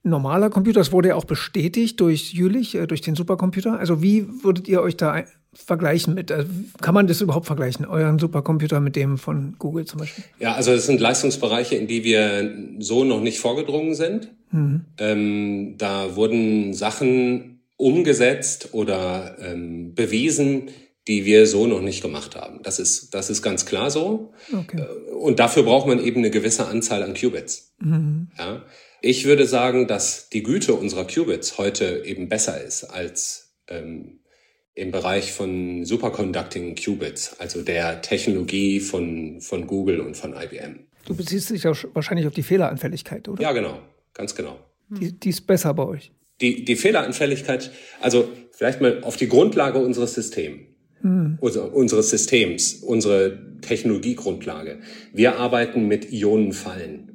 normaler 0.03 0.51
Computer. 0.51 0.81
Das 0.81 0.93
wurde 0.93 1.11
ja 1.11 1.15
auch 1.15 1.25
bestätigt 1.25 2.01
durch 2.01 2.33
Jülich, 2.33 2.75
äh, 2.75 2.87
durch 2.87 3.01
den 3.01 3.15
Supercomputer. 3.15 3.79
Also 3.79 4.03
wie 4.03 4.27
würdet 4.43 4.69
ihr 4.69 4.83
euch 4.83 4.97
da 4.97 5.25
vergleichen 5.55 6.15
mit? 6.15 6.31
Also 6.31 6.49
kann 6.81 6.95
man 6.95 7.07
das 7.07 7.21
überhaupt 7.21 7.47
vergleichen, 7.47 7.87
euren 7.87 8.19
Supercomputer 8.19 8.81
mit 8.81 8.97
dem 8.97 9.19
von 9.19 9.55
Google 9.59 9.87
zum 9.87 10.01
Beispiel? 10.01 10.25
Ja, 10.41 10.55
also 10.55 10.73
es 10.73 10.87
sind 10.87 11.01
Leistungsbereiche, 11.01 11.77
in 11.77 11.87
die 11.87 12.05
wir 12.05 12.53
so 12.81 13.05
noch 13.05 13.21
nicht 13.21 13.39
vorgedrungen 13.39 13.95
sind. 13.95 14.31
Mhm. 14.51 14.83
Ähm, 14.99 15.75
da 15.79 16.17
wurden 16.17 16.75
Sachen 16.75 17.54
umgesetzt 17.85 18.71
oder 18.73 19.37
ähm, 19.39 19.95
bewiesen, 19.95 20.71
die 21.07 21.27
wir 21.27 21.47
so 21.47 21.67
noch 21.67 21.83
nicht 21.83 22.01
gemacht 22.01 22.35
haben. 22.35 22.61
Das 22.63 22.79
ist, 22.79 23.13
das 23.13 23.29
ist 23.29 23.43
ganz 23.43 23.67
klar 23.67 23.91
so. 23.91 24.33
Okay. 24.51 24.81
Äh, 24.81 25.13
und 25.13 25.39
dafür 25.39 25.65
braucht 25.65 25.87
man 25.87 26.03
eben 26.03 26.21
eine 26.21 26.31
gewisse 26.31 26.67
Anzahl 26.67 27.03
an 27.03 27.13
Qubits. 27.13 27.75
Mhm. 27.81 28.29
Ja? 28.39 28.63
Ich 29.03 29.27
würde 29.27 29.47
sagen, 29.47 29.87
dass 29.87 30.31
die 30.31 30.43
Güte 30.43 30.73
unserer 30.73 31.07
Qubits 31.07 31.59
heute 31.59 32.05
eben 32.07 32.31
besser 32.31 32.59
ist 32.59 32.85
als 32.85 33.55
ähm, 33.69 34.21
im 34.75 34.91
Bereich 34.91 35.33
von 35.33 35.85
Superconducting 35.85 36.77
Qubits, 36.77 37.39
also 37.39 37.61
der 37.61 38.01
Technologie 38.01 38.81
von, 38.81 39.43
von 39.43 39.67
Google 39.67 40.01
und 40.01 40.17
von 40.17 40.33
IBM. 40.33 40.87
Du 41.05 41.15
beziehst 41.15 41.51
dich 41.51 41.65
ja 41.65 41.73
wahrscheinlich 41.93 42.27
auf 42.27 42.33
die 42.33 42.43
Fehleranfälligkeit, 42.43 43.29
oder? 43.29 43.43
Ja, 43.43 43.53
genau, 43.53 43.79
ganz 44.15 44.35
genau. 44.35 44.59
Die, 44.89 45.13
die 45.13 45.29
ist 45.29 45.47
besser 45.47 45.75
bei 45.75 45.85
euch 45.85 46.13
die, 46.41 46.65
die 46.65 46.77
Fehleranfälligkeit, 46.77 47.71
also 48.01 48.29
vielleicht 48.53 48.81
mal 48.81 49.03
auf 49.03 49.17
die 49.17 49.29
Grundlage 49.29 49.79
unseres 49.79 50.15
Systems, 50.15 50.63
hm. 51.01 51.39
unseres 51.41 52.11
Systems, 52.11 52.75
unsere 52.75 53.61
Technologiegrundlage. 53.61 54.81
Wir 55.13 55.37
arbeiten 55.37 55.87
mit 55.87 56.13
Ionenfallen. 56.13 57.11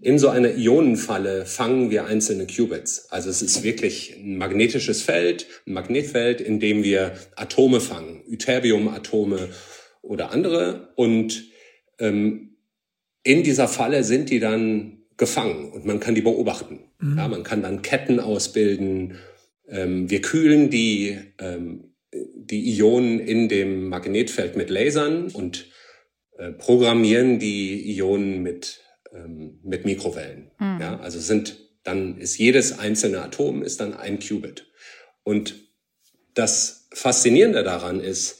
In 0.00 0.18
so 0.20 0.28
einer 0.28 0.56
Ionenfalle 0.56 1.44
fangen 1.44 1.90
wir 1.90 2.06
einzelne 2.06 2.46
Qubits. 2.46 3.10
Also 3.10 3.30
es 3.30 3.42
ist 3.42 3.64
wirklich 3.64 4.14
ein 4.16 4.38
magnetisches 4.38 5.02
Feld, 5.02 5.46
ein 5.66 5.72
Magnetfeld, 5.72 6.40
in 6.40 6.60
dem 6.60 6.84
wir 6.84 7.14
Atome 7.34 7.80
fangen, 7.80 8.22
Ytterbium-Atome 8.30 9.48
oder 10.02 10.30
andere. 10.30 10.92
Und 10.94 11.46
ähm, 11.98 12.56
in 13.24 13.42
dieser 13.42 13.66
Falle 13.66 14.04
sind 14.04 14.30
die 14.30 14.38
dann 14.38 14.97
gefangen 15.18 15.70
und 15.72 15.84
man 15.84 16.00
kann 16.00 16.14
die 16.14 16.22
beobachten. 16.22 16.80
Mhm. 17.00 17.18
Ja, 17.18 17.28
man 17.28 17.42
kann 17.42 17.62
dann 17.62 17.82
Ketten 17.82 18.20
ausbilden. 18.20 19.18
Ähm, 19.68 20.08
wir 20.08 20.22
kühlen 20.22 20.70
die, 20.70 21.18
ähm, 21.38 21.92
die 22.12 22.78
Ionen 22.78 23.20
in 23.20 23.48
dem 23.48 23.88
Magnetfeld 23.88 24.56
mit 24.56 24.70
Lasern 24.70 25.28
und 25.28 25.66
äh, 26.38 26.52
programmieren 26.52 27.38
die 27.38 27.96
Ionen 27.96 28.42
mit, 28.42 28.80
ähm, 29.12 29.58
mit 29.62 29.84
Mikrowellen. 29.84 30.52
Mhm. 30.58 30.78
Ja, 30.80 31.00
also 31.00 31.18
sind, 31.18 31.58
dann 31.82 32.16
ist 32.16 32.38
jedes 32.38 32.78
einzelne 32.78 33.20
Atom 33.20 33.62
ist 33.62 33.80
dann 33.80 33.94
ein 33.94 34.20
Qubit. 34.20 34.70
Und 35.24 35.56
das 36.34 36.88
Faszinierende 36.94 37.64
daran 37.64 38.00
ist, 38.00 38.38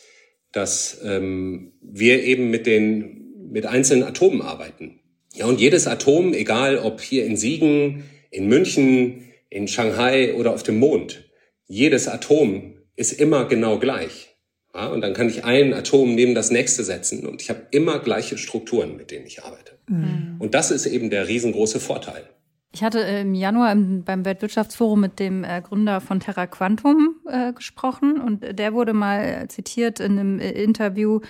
dass 0.52 1.00
ähm, 1.04 1.72
wir 1.82 2.22
eben 2.22 2.50
mit 2.50 2.66
den 2.66 3.18
mit 3.50 3.66
einzelnen 3.66 4.04
Atomen 4.04 4.42
arbeiten. 4.42 4.97
Ja, 5.34 5.46
und 5.46 5.60
jedes 5.60 5.86
Atom, 5.86 6.32
egal 6.34 6.78
ob 6.78 7.00
hier 7.00 7.24
in 7.26 7.36
Siegen, 7.36 8.04
in 8.30 8.48
München, 8.48 9.24
in 9.50 9.68
Shanghai 9.68 10.34
oder 10.34 10.52
auf 10.52 10.62
dem 10.62 10.78
Mond, 10.78 11.24
jedes 11.66 12.08
Atom 12.08 12.74
ist 12.96 13.12
immer 13.12 13.44
genau 13.44 13.78
gleich. 13.78 14.36
Ja, 14.74 14.88
und 14.88 15.00
dann 15.00 15.14
kann 15.14 15.28
ich 15.28 15.44
ein 15.44 15.72
Atom 15.72 16.14
neben 16.14 16.34
das 16.34 16.50
nächste 16.50 16.84
setzen 16.84 17.26
und 17.26 17.42
ich 17.42 17.50
habe 17.50 17.66
immer 17.70 17.98
gleiche 17.98 18.38
Strukturen, 18.38 18.96
mit 18.96 19.10
denen 19.10 19.26
ich 19.26 19.42
arbeite. 19.42 19.78
Mhm. 19.88 20.36
Und 20.38 20.54
das 20.54 20.70
ist 20.70 20.86
eben 20.86 21.10
der 21.10 21.28
riesengroße 21.28 21.80
Vorteil. 21.80 22.28
Ich 22.72 22.82
hatte 22.82 23.00
im 23.00 23.34
Januar 23.34 23.72
im, 23.72 24.04
beim 24.04 24.24
Weltwirtschaftsforum 24.24 25.00
mit 25.00 25.18
dem 25.18 25.42
äh, 25.42 25.62
Gründer 25.62 26.00
von 26.00 26.20
Terra 26.20 26.46
Quantum 26.46 27.16
äh, 27.26 27.52
gesprochen 27.54 28.20
und 28.20 28.58
der 28.58 28.74
wurde 28.74 28.92
mal 28.92 29.48
zitiert 29.48 30.00
in 30.00 30.18
einem 30.18 30.38
äh, 30.38 30.50
Interview, 30.50 31.20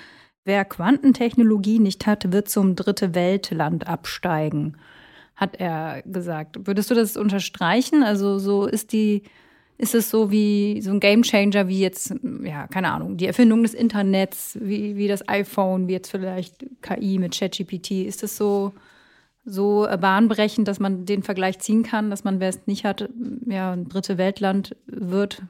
Wer 0.48 0.64
Quantentechnologie 0.64 1.78
nicht 1.78 2.06
hat, 2.06 2.32
wird 2.32 2.48
zum 2.48 2.74
dritte 2.74 3.14
Weltland 3.14 3.86
absteigen, 3.86 4.78
hat 5.36 5.56
er 5.60 6.00
gesagt. 6.06 6.66
Würdest 6.66 6.90
du 6.90 6.94
das 6.94 7.18
unterstreichen? 7.18 8.02
Also 8.02 8.38
so 8.38 8.64
ist 8.64 8.94
die, 8.94 9.24
ist 9.76 9.94
es 9.94 10.08
so 10.08 10.30
wie 10.30 10.80
so 10.80 10.90
ein 10.90 11.00
Gamechanger 11.00 11.68
wie 11.68 11.80
jetzt, 11.80 12.14
ja, 12.42 12.66
keine 12.66 12.92
Ahnung, 12.92 13.18
die 13.18 13.26
Erfindung 13.26 13.62
des 13.62 13.74
Internets, 13.74 14.56
wie, 14.58 14.96
wie 14.96 15.06
das 15.06 15.28
iPhone, 15.28 15.86
wie 15.86 15.92
jetzt 15.92 16.10
vielleicht 16.10 16.64
KI 16.80 17.18
mit 17.18 17.38
ChatGPT. 17.38 18.06
Ist 18.06 18.22
das 18.22 18.38
so, 18.38 18.72
so 19.44 19.86
bahnbrechend, 20.00 20.66
dass 20.66 20.80
man 20.80 21.04
den 21.04 21.22
Vergleich 21.22 21.58
ziehen 21.58 21.82
kann, 21.82 22.08
dass 22.08 22.24
man, 22.24 22.40
wer 22.40 22.48
es 22.48 22.66
nicht 22.66 22.86
hat, 22.86 23.06
ja, 23.44 23.72
ein 23.72 23.90
dritte 23.90 24.16
Weltland 24.16 24.74
wird? 24.86 25.42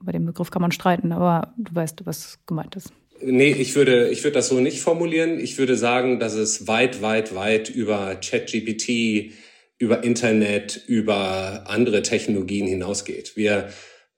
Bei 0.00 0.12
dem 0.12 0.24
Begriff 0.24 0.50
kann 0.50 0.62
man 0.62 0.72
streiten, 0.72 1.12
aber 1.12 1.52
du 1.58 1.74
weißt, 1.74 2.06
was 2.06 2.38
gemeint 2.46 2.74
ist. 2.74 2.90
Nee, 3.26 3.52
ich 3.58 3.74
würde, 3.74 4.10
ich 4.10 4.22
würde 4.22 4.34
das 4.34 4.48
so 4.48 4.60
nicht 4.60 4.80
formulieren. 4.80 5.40
Ich 5.40 5.56
würde 5.56 5.76
sagen, 5.76 6.18
dass 6.18 6.34
es 6.34 6.66
weit, 6.66 7.00
weit, 7.00 7.34
weit 7.34 7.70
über 7.70 8.16
ChatGPT, 8.16 9.32
über 9.78 10.04
Internet, 10.04 10.84
über 10.86 11.64
andere 11.66 12.02
Technologien 12.02 12.66
hinausgeht. 12.66 13.34
Wir 13.34 13.70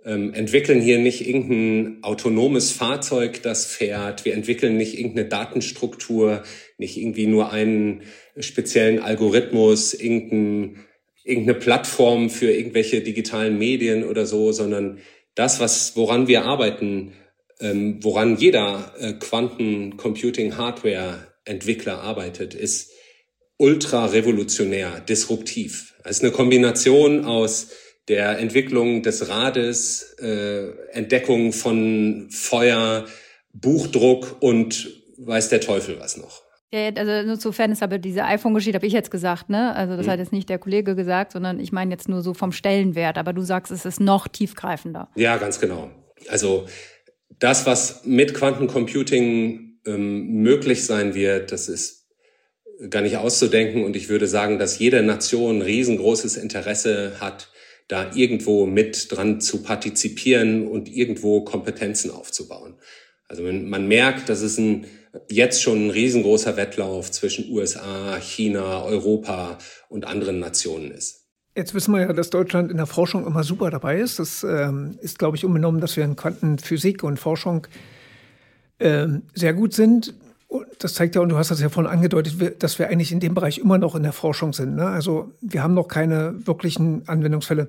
ähm, 0.04 0.34
entwickeln 0.34 0.80
hier 0.80 0.98
nicht 0.98 1.24
irgendein 1.24 2.02
autonomes 2.02 2.72
Fahrzeug, 2.72 3.42
das 3.42 3.64
fährt. 3.64 4.24
Wir 4.24 4.34
entwickeln 4.34 4.76
nicht 4.76 4.98
irgendeine 4.98 5.28
Datenstruktur, 5.28 6.42
nicht 6.76 6.96
irgendwie 6.96 7.28
nur 7.28 7.52
einen 7.52 8.02
speziellen 8.40 8.98
Algorithmus, 8.98 9.94
irgendein, 9.94 10.84
irgendeine 11.22 11.58
Plattform 11.58 12.28
für 12.28 12.50
irgendwelche 12.50 13.02
digitalen 13.02 13.56
Medien 13.56 14.02
oder 14.02 14.26
so, 14.26 14.50
sondern 14.50 14.98
das, 15.36 15.60
was, 15.60 15.94
woran 15.94 16.26
wir 16.26 16.44
arbeiten, 16.44 17.12
ähm, 17.60 17.98
woran 18.02 18.36
jeder 18.36 18.92
äh, 18.98 19.12
Quantencomputing-Hardware-Entwickler 19.14 22.00
arbeitet, 22.00 22.54
ist 22.54 22.92
ultra 23.58 24.06
revolutionär, 24.06 25.00
disruptiv. 25.00 25.94
Es 26.04 26.18
ist 26.18 26.22
eine 26.22 26.32
Kombination 26.32 27.24
aus 27.24 27.70
der 28.08 28.38
Entwicklung 28.38 29.02
des 29.02 29.28
Rades, 29.28 30.16
äh, 30.20 30.70
Entdeckung 30.92 31.52
von 31.52 32.28
Feuer, 32.30 33.06
Buchdruck 33.52 34.36
und 34.40 34.88
weiß 35.18 35.48
der 35.48 35.60
Teufel 35.60 35.98
was 35.98 36.16
noch. 36.16 36.42
Ja, 36.72 36.90
also 36.94 37.26
nur 37.26 37.38
zu 37.38 37.52
Fairness, 37.52 37.82
aber 37.82 37.98
diese 37.98 38.24
iPhone-Geschichte 38.24 38.76
habe 38.76 38.86
ich 38.86 38.92
jetzt 38.92 39.10
gesagt, 39.10 39.48
ne? 39.48 39.74
Also 39.74 39.96
das 39.96 40.06
mhm. 40.06 40.10
hat 40.10 40.18
jetzt 40.18 40.32
nicht 40.32 40.48
der 40.48 40.58
Kollege 40.58 40.94
gesagt, 40.94 41.32
sondern 41.32 41.60
ich 41.60 41.72
meine 41.72 41.92
jetzt 41.92 42.08
nur 42.08 42.22
so 42.22 42.34
vom 42.34 42.52
Stellenwert. 42.52 43.18
Aber 43.18 43.32
du 43.32 43.42
sagst, 43.42 43.72
es 43.72 43.84
ist 43.84 44.00
noch 44.00 44.28
tiefgreifender. 44.28 45.08
Ja, 45.14 45.36
ganz 45.36 45.60
genau. 45.60 45.90
Also 46.28 46.66
das, 47.28 47.66
was 47.66 48.04
mit 48.04 48.34
Quantencomputing 48.34 49.78
ähm, 49.86 50.42
möglich 50.42 50.84
sein 50.84 51.14
wird, 51.14 51.52
das 51.52 51.68
ist 51.68 52.06
gar 52.90 53.02
nicht 53.02 53.16
auszudenken. 53.16 53.84
Und 53.84 53.96
ich 53.96 54.08
würde 54.08 54.26
sagen, 54.26 54.58
dass 54.58 54.78
jede 54.78 55.02
Nation 55.02 55.62
riesengroßes 55.62 56.36
Interesse 56.36 57.20
hat, 57.20 57.50
da 57.88 58.10
irgendwo 58.14 58.66
mit 58.66 59.12
dran 59.12 59.40
zu 59.40 59.62
partizipieren 59.62 60.66
und 60.66 60.88
irgendwo 60.88 61.42
Kompetenzen 61.42 62.10
aufzubauen. 62.10 62.74
Also 63.28 63.42
man, 63.42 63.88
merkt, 63.88 64.28
dass 64.28 64.40
es 64.40 64.58
ein, 64.58 64.86
jetzt 65.28 65.62
schon 65.62 65.86
ein 65.86 65.90
riesengroßer 65.90 66.56
Wettlauf 66.56 67.10
zwischen 67.10 67.50
USA, 67.50 68.18
China, 68.20 68.84
Europa 68.84 69.58
und 69.88 70.04
anderen 70.04 70.38
Nationen 70.38 70.90
ist. 70.90 71.25
Jetzt 71.56 71.72
wissen 71.72 71.94
wir 71.94 72.02
ja, 72.02 72.12
dass 72.12 72.28
Deutschland 72.28 72.70
in 72.70 72.76
der 72.76 72.84
Forschung 72.84 73.26
immer 73.26 73.42
super 73.42 73.70
dabei 73.70 73.98
ist. 73.98 74.18
Das 74.18 74.44
ähm, 74.44 74.98
ist, 75.00 75.18
glaube 75.18 75.38
ich, 75.38 75.44
unbenommen, 75.44 75.80
dass 75.80 75.96
wir 75.96 76.04
in 76.04 76.14
Quantenphysik 76.14 77.02
und 77.02 77.18
Forschung 77.18 77.66
ähm, 78.78 79.22
sehr 79.32 79.54
gut 79.54 79.72
sind. 79.72 80.12
Das 80.78 80.92
zeigt 80.92 81.14
ja, 81.14 81.22
und 81.22 81.30
du 81.30 81.38
hast 81.38 81.50
das 81.50 81.60
ja 81.60 81.70
vorhin 81.70 81.90
angedeutet, 81.90 82.62
dass 82.62 82.78
wir 82.78 82.88
eigentlich 82.88 83.10
in 83.10 83.20
dem 83.20 83.32
Bereich 83.32 83.56
immer 83.56 83.78
noch 83.78 83.94
in 83.94 84.02
der 84.02 84.12
Forschung 84.12 84.52
sind. 84.52 84.76
Ne? 84.76 84.86
Also 84.86 85.32
wir 85.40 85.62
haben 85.62 85.72
noch 85.72 85.88
keine 85.88 86.46
wirklichen 86.46 87.08
Anwendungsfälle. 87.08 87.68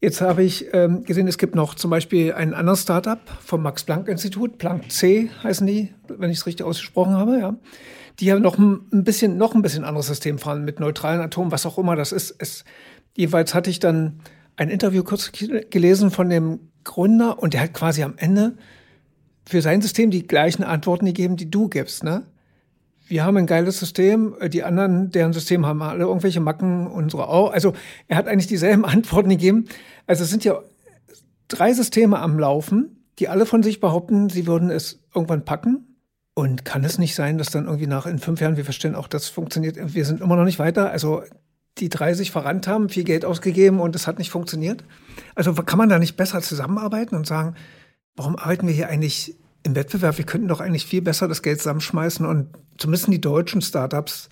Jetzt 0.00 0.20
habe 0.20 0.44
ich 0.44 0.66
ähm, 0.72 1.02
gesehen, 1.02 1.26
es 1.26 1.38
gibt 1.38 1.56
noch 1.56 1.74
zum 1.74 1.90
Beispiel 1.90 2.32
ein 2.34 2.54
anderes 2.54 2.82
Startup 2.82 3.18
vom 3.44 3.62
Max-Planck-Institut, 3.62 4.58
Planck 4.58 4.92
C 4.92 5.28
heißen 5.42 5.66
die, 5.66 5.92
wenn 6.06 6.30
ich 6.30 6.38
es 6.38 6.46
richtig 6.46 6.64
ausgesprochen 6.64 7.14
habe, 7.14 7.38
ja. 7.40 7.56
Die 8.20 8.32
haben 8.32 8.42
noch 8.42 8.58
ein 8.58 9.04
bisschen, 9.04 9.38
noch 9.38 9.54
ein 9.54 9.62
bisschen 9.62 9.84
anderes 9.84 10.08
System 10.08 10.38
fahren 10.38 10.64
mit 10.64 10.80
neutralen 10.80 11.20
Atomen, 11.20 11.52
was 11.52 11.66
auch 11.66 11.78
immer 11.78 11.94
das 11.94 12.10
ist. 12.10 12.34
Es, 12.38 12.64
jeweils 13.18 13.52
hatte 13.52 13.68
ich 13.68 13.80
dann 13.80 14.20
ein 14.56 14.70
Interview 14.70 15.02
kurz 15.02 15.32
gelesen 15.32 16.10
von 16.10 16.30
dem 16.30 16.60
Gründer 16.84 17.42
und 17.42 17.52
der 17.52 17.62
hat 17.62 17.74
quasi 17.74 18.02
am 18.02 18.14
Ende 18.16 18.56
für 19.44 19.60
sein 19.60 19.82
System 19.82 20.10
die 20.10 20.26
gleichen 20.26 20.62
Antworten 20.62 21.04
gegeben, 21.04 21.36
die 21.36 21.50
du 21.50 21.68
gibst, 21.68 22.04
ne? 22.04 22.22
Wir 23.08 23.24
haben 23.24 23.38
ein 23.38 23.46
geiles 23.46 23.78
System, 23.78 24.36
die 24.50 24.62
anderen, 24.62 25.10
deren 25.10 25.32
System 25.32 25.64
haben 25.64 25.80
alle 25.80 26.04
irgendwelche 26.04 26.40
Macken, 26.40 26.86
unsere 26.86 27.28
auch. 27.28 27.50
Also 27.50 27.72
er 28.06 28.18
hat 28.18 28.28
eigentlich 28.28 28.48
dieselben 28.48 28.84
Antworten 28.84 29.30
gegeben. 29.30 29.64
Also 30.06 30.24
es 30.24 30.30
sind 30.30 30.44
ja 30.44 30.60
drei 31.48 31.72
Systeme 31.72 32.18
am 32.18 32.38
Laufen, 32.38 33.06
die 33.18 33.28
alle 33.28 33.46
von 33.46 33.62
sich 33.62 33.80
behaupten, 33.80 34.28
sie 34.28 34.46
würden 34.46 34.70
es 34.70 35.00
irgendwann 35.14 35.46
packen. 35.46 35.96
Und 36.34 36.66
kann 36.66 36.84
es 36.84 36.98
nicht 36.98 37.14
sein, 37.14 37.38
dass 37.38 37.50
dann 37.50 37.64
irgendwie 37.64 37.86
nach 37.86 38.06
in 38.06 38.18
fünf 38.18 38.40
Jahren 38.40 38.58
wir 38.58 38.64
verstehen, 38.64 38.94
auch 38.94 39.08
das 39.08 39.28
funktioniert, 39.28 39.94
wir 39.94 40.04
sind 40.04 40.20
immer 40.20 40.36
noch 40.36 40.44
nicht 40.44 40.58
weiter. 40.58 40.90
Also 40.90 41.22
die 41.80 41.88
drei 41.88 42.14
sich 42.14 42.30
verrannt 42.30 42.66
haben, 42.66 42.88
viel 42.88 43.04
Geld 43.04 43.24
ausgegeben 43.24 43.80
und 43.80 43.94
es 43.96 44.06
hat 44.06 44.18
nicht 44.18 44.30
funktioniert. 44.30 44.84
Also 45.34 45.52
kann 45.54 45.78
man 45.78 45.88
da 45.88 45.98
nicht 45.98 46.16
besser 46.16 46.40
zusammenarbeiten 46.40 47.14
und 47.16 47.26
sagen, 47.26 47.54
warum 48.16 48.36
arbeiten 48.36 48.66
wir 48.66 48.74
hier 48.74 48.88
eigentlich 48.88 49.36
im 49.64 49.74
Wettbewerb? 49.74 50.18
Wir 50.18 50.26
könnten 50.26 50.48
doch 50.48 50.60
eigentlich 50.60 50.86
viel 50.86 51.02
besser 51.02 51.28
das 51.28 51.42
Geld 51.42 51.58
zusammenschmeißen 51.58 52.26
und 52.26 52.48
zumindest 52.76 53.12
die 53.12 53.20
deutschen 53.20 53.62
Startups 53.62 54.28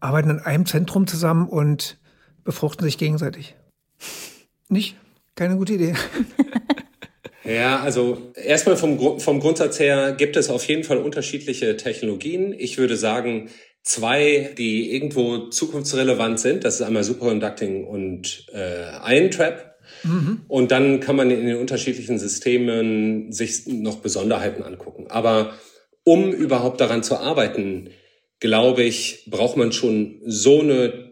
arbeiten 0.00 0.30
in 0.30 0.38
einem 0.40 0.66
Zentrum 0.66 1.06
zusammen 1.06 1.48
und 1.48 1.98
befruchten 2.44 2.84
sich 2.84 2.98
gegenseitig. 2.98 3.54
Nicht? 4.68 4.96
Keine 5.34 5.56
gute 5.56 5.74
Idee. 5.74 5.94
Ja, 7.42 7.80
also 7.80 8.32
erstmal 8.34 8.76
vom, 8.76 9.18
vom 9.18 9.40
Grundsatz 9.40 9.80
her 9.80 10.12
gibt 10.12 10.36
es 10.36 10.50
auf 10.50 10.64
jeden 10.68 10.84
Fall 10.84 10.98
unterschiedliche 10.98 11.76
Technologien. 11.76 12.54
Ich 12.56 12.76
würde 12.76 12.96
sagen, 12.96 13.48
zwei, 13.82 14.54
die 14.56 14.92
irgendwo 14.92 15.48
zukunftsrelevant 15.48 16.38
sind. 16.38 16.64
Das 16.64 16.76
ist 16.76 16.82
einmal 16.82 17.04
Superconducting 17.04 17.84
und 17.84 18.46
äh, 18.52 19.16
Ion 19.16 19.30
Trap. 19.30 19.74
Mhm. 20.04 20.42
Und 20.48 20.70
dann 20.70 21.00
kann 21.00 21.16
man 21.16 21.30
in 21.30 21.46
den 21.46 21.56
unterschiedlichen 21.56 22.18
Systemen 22.18 23.32
sich 23.32 23.66
noch 23.66 23.96
Besonderheiten 23.96 24.62
angucken. 24.62 25.06
Aber 25.08 25.54
um 26.04 26.32
überhaupt 26.32 26.80
daran 26.80 27.02
zu 27.02 27.16
arbeiten, 27.16 27.90
glaube 28.38 28.82
ich, 28.82 29.26
braucht 29.28 29.56
man 29.56 29.72
schon 29.72 30.20
so 30.24 30.60
eine 30.60 31.10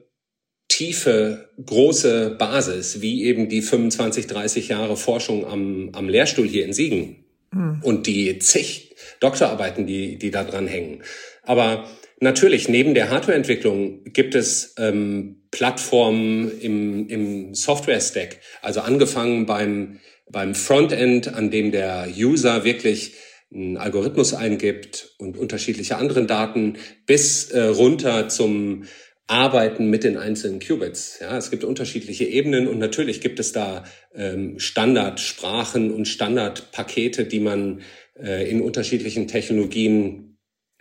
tiefe, 0.68 1.50
große 1.64 2.36
Basis, 2.38 3.00
wie 3.00 3.24
eben 3.24 3.48
die 3.48 3.62
25, 3.62 4.26
30 4.26 4.68
Jahre 4.68 4.96
Forschung 4.96 5.46
am, 5.46 5.90
am 5.92 6.08
Lehrstuhl 6.08 6.46
hier 6.46 6.64
in 6.64 6.72
Siegen 6.72 7.24
mhm. 7.52 7.80
und 7.82 8.06
die 8.06 8.38
zig 8.38 8.94
Doktorarbeiten, 9.20 9.86
die, 9.86 10.18
die 10.18 10.30
da 10.30 10.44
dran 10.44 10.66
hängen. 10.66 11.02
Aber 11.42 11.88
Natürlich, 12.20 12.68
neben 12.68 12.94
der 12.94 13.10
Hardwareentwicklung 13.10 14.04
gibt 14.04 14.34
es 14.34 14.74
ähm, 14.78 15.42
Plattformen 15.50 16.50
im, 16.60 17.08
im 17.08 17.54
Software-Stack. 17.54 18.40
Also 18.60 18.80
angefangen 18.80 19.46
beim, 19.46 20.00
beim 20.28 20.54
Frontend, 20.54 21.32
an 21.34 21.50
dem 21.50 21.70
der 21.70 22.08
User 22.16 22.64
wirklich 22.64 23.14
einen 23.52 23.76
Algorithmus 23.76 24.34
eingibt 24.34 25.14
und 25.18 25.38
unterschiedliche 25.38 25.96
anderen 25.96 26.26
Daten, 26.26 26.76
bis 27.06 27.50
äh, 27.50 27.62
runter 27.62 28.28
zum 28.28 28.84
Arbeiten 29.28 29.88
mit 29.88 30.04
den 30.04 30.16
einzelnen 30.16 30.58
Qubits. 30.58 31.18
Ja, 31.20 31.36
es 31.36 31.50
gibt 31.50 31.62
unterschiedliche 31.62 32.24
Ebenen 32.24 32.66
und 32.66 32.78
natürlich 32.78 33.20
gibt 33.20 33.38
es 33.38 33.52
da 33.52 33.84
ähm, 34.14 34.58
Standardsprachen 34.58 35.92
und 35.92 36.08
Standardpakete, 36.08 37.26
die 37.26 37.40
man 37.40 37.82
äh, 38.18 38.50
in 38.50 38.60
unterschiedlichen 38.60 39.28
Technologien 39.28 40.38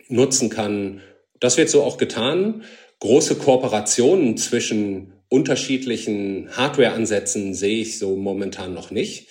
nutzen 0.08 0.48
kann, 0.48 1.02
das 1.40 1.56
wird 1.56 1.70
so 1.70 1.82
auch 1.82 1.96
getan. 1.96 2.64
Große 3.00 3.36
Kooperationen 3.36 4.36
zwischen 4.36 5.12
unterschiedlichen 5.28 6.50
Hardware-Ansätzen 6.56 7.54
sehe 7.54 7.82
ich 7.82 7.98
so 7.98 8.16
momentan 8.16 8.74
noch 8.74 8.90
nicht. 8.90 9.28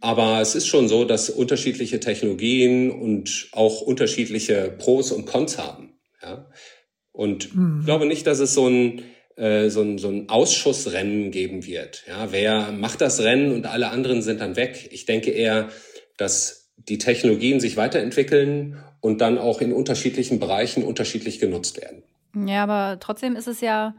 Aber 0.00 0.40
es 0.40 0.54
ist 0.54 0.66
schon 0.66 0.88
so, 0.88 1.04
dass 1.04 1.30
unterschiedliche 1.30 2.00
Technologien 2.00 2.90
und 2.90 3.48
auch 3.52 3.80
unterschiedliche 3.80 4.74
Pros 4.76 5.10
und 5.10 5.24
Cons 5.26 5.58
haben. 5.58 5.98
Ja? 6.22 6.50
Und 7.12 7.54
mhm. 7.54 7.78
ich 7.80 7.86
glaube 7.86 8.06
nicht, 8.06 8.26
dass 8.26 8.40
es 8.40 8.52
so 8.52 8.68
ein, 8.68 9.02
äh, 9.36 9.70
so, 9.70 9.80
ein, 9.80 9.98
so 9.98 10.08
ein 10.08 10.28
Ausschussrennen 10.28 11.30
geben 11.30 11.66
wird. 11.66 12.04
Ja? 12.06 12.30
Wer 12.32 12.72
macht 12.72 13.00
das 13.00 13.20
Rennen 13.20 13.52
und 13.52 13.66
alle 13.66 13.88
anderen 13.88 14.20
sind 14.20 14.40
dann 14.40 14.56
weg? 14.56 14.88
Ich 14.92 15.06
denke 15.06 15.30
eher, 15.30 15.70
dass 16.18 16.65
die 16.88 16.98
Technologien 16.98 17.60
sich 17.60 17.76
weiterentwickeln 17.76 18.76
und 19.00 19.20
dann 19.20 19.38
auch 19.38 19.60
in 19.60 19.72
unterschiedlichen 19.72 20.38
Bereichen 20.38 20.84
unterschiedlich 20.84 21.38
genutzt 21.38 21.80
werden. 21.80 22.02
Ja, 22.48 22.62
aber 22.62 22.98
trotzdem 23.00 23.36
ist 23.36 23.48
es 23.48 23.60
ja, 23.60 23.94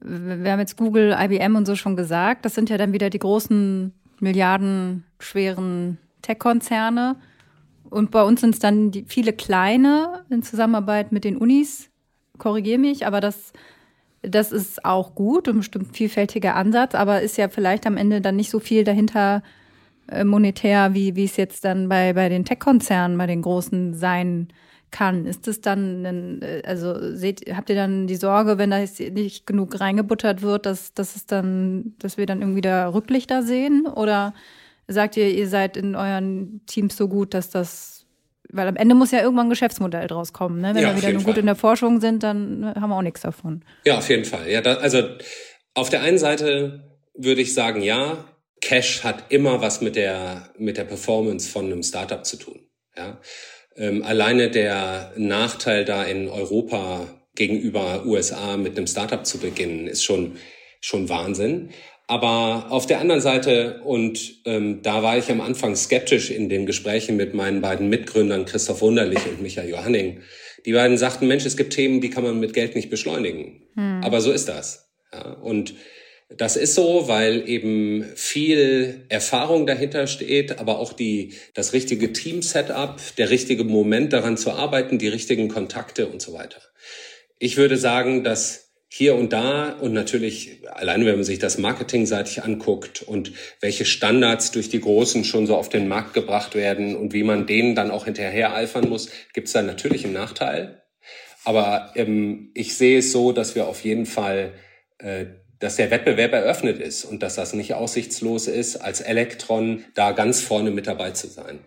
wir 0.00 0.50
haben 0.50 0.60
jetzt 0.60 0.76
Google, 0.76 1.16
IBM 1.18 1.56
und 1.56 1.66
so 1.66 1.76
schon 1.76 1.96
gesagt, 1.96 2.44
das 2.44 2.54
sind 2.54 2.70
ja 2.70 2.78
dann 2.78 2.92
wieder 2.92 3.10
die 3.10 3.18
großen 3.18 3.92
milliardenschweren 4.20 5.98
Tech-Konzerne. 6.22 7.16
Und 7.88 8.10
bei 8.10 8.22
uns 8.22 8.40
sind 8.40 8.54
es 8.54 8.60
dann 8.60 8.90
die, 8.90 9.04
viele 9.06 9.32
kleine 9.32 10.24
in 10.30 10.42
Zusammenarbeit 10.42 11.12
mit 11.12 11.24
den 11.24 11.36
Unis. 11.36 11.90
Korrigiere 12.38 12.78
mich, 12.78 13.06
aber 13.06 13.20
das, 13.20 13.52
das 14.22 14.52
ist 14.52 14.84
auch 14.84 15.14
gut 15.14 15.48
und 15.48 15.58
bestimmt 15.58 15.96
vielfältiger 15.96 16.56
Ansatz, 16.56 16.94
aber 16.94 17.22
ist 17.22 17.38
ja 17.38 17.48
vielleicht 17.48 17.86
am 17.86 17.96
Ende 17.96 18.20
dann 18.20 18.36
nicht 18.36 18.50
so 18.50 18.58
viel 18.58 18.84
dahinter 18.84 19.42
monetär, 20.24 20.94
wie, 20.94 21.16
wie 21.16 21.24
es 21.24 21.36
jetzt 21.36 21.64
dann 21.64 21.88
bei, 21.88 22.12
bei 22.12 22.28
den 22.28 22.44
Tech-Konzernen, 22.44 23.18
bei 23.18 23.26
den 23.26 23.42
großen 23.42 23.94
sein 23.94 24.48
kann. 24.90 25.26
Ist 25.26 25.48
es 25.48 25.60
dann, 25.60 26.06
ein, 26.06 26.42
äh, 26.42 26.62
also 26.64 27.14
seht, 27.14 27.42
habt 27.54 27.68
ihr 27.70 27.76
dann 27.76 28.06
die 28.06 28.16
Sorge, 28.16 28.58
wenn 28.58 28.70
da 28.70 28.78
nicht 28.78 29.46
genug 29.46 29.80
reingebuttert 29.80 30.42
wird, 30.42 30.66
dass, 30.66 30.94
dass 30.94 31.16
es 31.16 31.26
dann, 31.26 31.94
dass 31.98 32.16
wir 32.16 32.26
dann 32.26 32.40
irgendwie 32.40 32.60
da 32.60 32.88
Rücklichter 32.88 33.42
sehen? 33.42 33.86
Oder 33.86 34.32
sagt 34.88 35.16
ihr, 35.16 35.28
ihr 35.28 35.48
seid 35.48 35.76
in 35.76 35.96
euren 35.96 36.60
Teams 36.66 36.96
so 36.96 37.08
gut, 37.08 37.34
dass 37.34 37.50
das, 37.50 38.06
weil 38.50 38.68
am 38.68 38.76
Ende 38.76 38.94
muss 38.94 39.10
ja 39.10 39.20
irgendwann 39.20 39.46
ein 39.46 39.50
Geschäftsmodell 39.50 40.06
draus 40.06 40.32
kommen, 40.32 40.60
ne? 40.60 40.74
Wenn 40.74 40.82
ja, 40.82 40.94
wir 40.94 41.02
wieder 41.02 41.12
nur 41.12 41.24
gut 41.24 41.38
in 41.38 41.46
der 41.46 41.56
Forschung 41.56 42.00
sind, 42.00 42.22
dann 42.22 42.64
haben 42.64 42.90
wir 42.90 42.96
auch 42.96 43.02
nichts 43.02 43.22
davon. 43.22 43.62
Ja, 43.84 43.98
auf 43.98 44.08
jeden 44.08 44.24
Fall. 44.24 44.48
Ja, 44.48 44.60
da, 44.60 44.74
also 44.74 45.02
auf 45.74 45.90
der 45.90 46.02
einen 46.02 46.18
Seite 46.18 46.84
würde 47.14 47.40
ich 47.40 47.54
sagen, 47.54 47.82
ja, 47.82 48.24
Cash 48.60 49.04
hat 49.04 49.30
immer 49.30 49.60
was 49.60 49.80
mit 49.80 49.96
der, 49.96 50.50
mit 50.58 50.76
der 50.76 50.84
Performance 50.84 51.48
von 51.48 51.66
einem 51.66 51.82
Startup 51.82 52.24
zu 52.24 52.36
tun. 52.36 52.60
Ja? 52.96 53.20
Ähm, 53.76 54.02
alleine 54.02 54.50
der 54.50 55.12
Nachteil 55.16 55.84
da 55.84 56.04
in 56.04 56.28
Europa 56.28 57.06
gegenüber 57.34 58.04
USA 58.06 58.56
mit 58.56 58.76
einem 58.76 58.86
Startup 58.86 59.24
zu 59.24 59.38
beginnen, 59.38 59.86
ist 59.86 60.04
schon, 60.04 60.36
schon 60.80 61.08
Wahnsinn. 61.08 61.70
Aber 62.08 62.66
auf 62.70 62.86
der 62.86 63.00
anderen 63.00 63.20
Seite, 63.20 63.80
und 63.84 64.46
ähm, 64.46 64.80
da 64.82 65.02
war 65.02 65.18
ich 65.18 65.30
am 65.30 65.40
Anfang 65.40 65.74
skeptisch 65.74 66.30
in 66.30 66.48
den 66.48 66.64
Gesprächen 66.64 67.16
mit 67.16 67.34
meinen 67.34 67.60
beiden 67.60 67.88
Mitgründern, 67.88 68.44
Christoph 68.44 68.80
Wunderlich 68.80 69.26
und 69.26 69.42
Michael 69.42 69.68
Johanning. 69.68 70.20
Die 70.64 70.72
beiden 70.72 70.98
sagten, 70.98 71.26
Mensch, 71.26 71.44
es 71.44 71.56
gibt 71.56 71.72
Themen, 71.72 72.00
die 72.00 72.10
kann 72.10 72.24
man 72.24 72.38
mit 72.38 72.54
Geld 72.54 72.74
nicht 72.74 72.90
beschleunigen. 72.90 73.62
Hm. 73.74 74.02
Aber 74.04 74.20
so 74.20 74.30
ist 74.30 74.48
das. 74.48 74.88
Ja, 75.12 75.32
und 75.32 75.74
das 76.28 76.56
ist 76.56 76.74
so, 76.74 77.06
weil 77.06 77.48
eben 77.48 78.04
viel 78.16 79.04
Erfahrung 79.08 79.66
dahinter 79.66 80.06
steht, 80.06 80.58
aber 80.58 80.78
auch 80.78 80.92
die, 80.92 81.34
das 81.54 81.72
richtige 81.72 82.12
Team-Setup, 82.12 83.00
der 83.16 83.30
richtige 83.30 83.64
Moment 83.64 84.12
daran 84.12 84.36
zu 84.36 84.50
arbeiten, 84.50 84.98
die 84.98 85.08
richtigen 85.08 85.48
Kontakte 85.48 86.08
und 86.08 86.20
so 86.20 86.32
weiter. 86.32 86.60
Ich 87.38 87.56
würde 87.56 87.76
sagen, 87.76 88.24
dass 88.24 88.66
hier 88.88 89.14
und 89.14 89.32
da 89.32 89.70
und 89.70 89.92
natürlich 89.92 90.60
alleine, 90.72 91.06
wenn 91.06 91.16
man 91.16 91.24
sich 91.24 91.38
das 91.38 91.58
marketingseitig 91.58 92.42
anguckt 92.42 93.02
und 93.02 93.32
welche 93.60 93.84
Standards 93.84 94.52
durch 94.52 94.68
die 94.68 94.80
Großen 94.80 95.24
schon 95.24 95.46
so 95.46 95.56
auf 95.56 95.68
den 95.68 95.86
Markt 95.86 96.14
gebracht 96.14 96.54
werden 96.54 96.96
und 96.96 97.12
wie 97.12 97.24
man 97.24 97.46
denen 97.46 97.74
dann 97.74 97.90
auch 97.90 98.06
hinterher 98.06 98.54
eifern 98.54 98.88
muss, 98.88 99.10
gibt 99.32 99.48
es 99.48 99.52
da 99.52 99.62
natürlich 99.62 100.04
einen 100.04 100.14
Nachteil. 100.14 100.82
Aber 101.44 101.92
ähm, 101.94 102.50
ich 102.54 102.76
sehe 102.76 102.98
es 102.98 103.12
so, 103.12 103.32
dass 103.32 103.54
wir 103.54 103.68
auf 103.68 103.84
jeden 103.84 104.06
Fall, 104.06 104.54
äh, 104.98 105.26
dass 105.58 105.76
der 105.76 105.90
Wettbewerb 105.90 106.32
eröffnet 106.32 106.78
ist 106.78 107.04
und 107.04 107.22
dass 107.22 107.36
das 107.36 107.54
nicht 107.54 107.74
aussichtslos 107.74 108.46
ist, 108.46 108.76
als 108.76 109.00
Elektron 109.00 109.84
da 109.94 110.12
ganz 110.12 110.40
vorne 110.40 110.70
mit 110.70 110.86
dabei 110.86 111.12
zu 111.12 111.28
sein. 111.28 111.60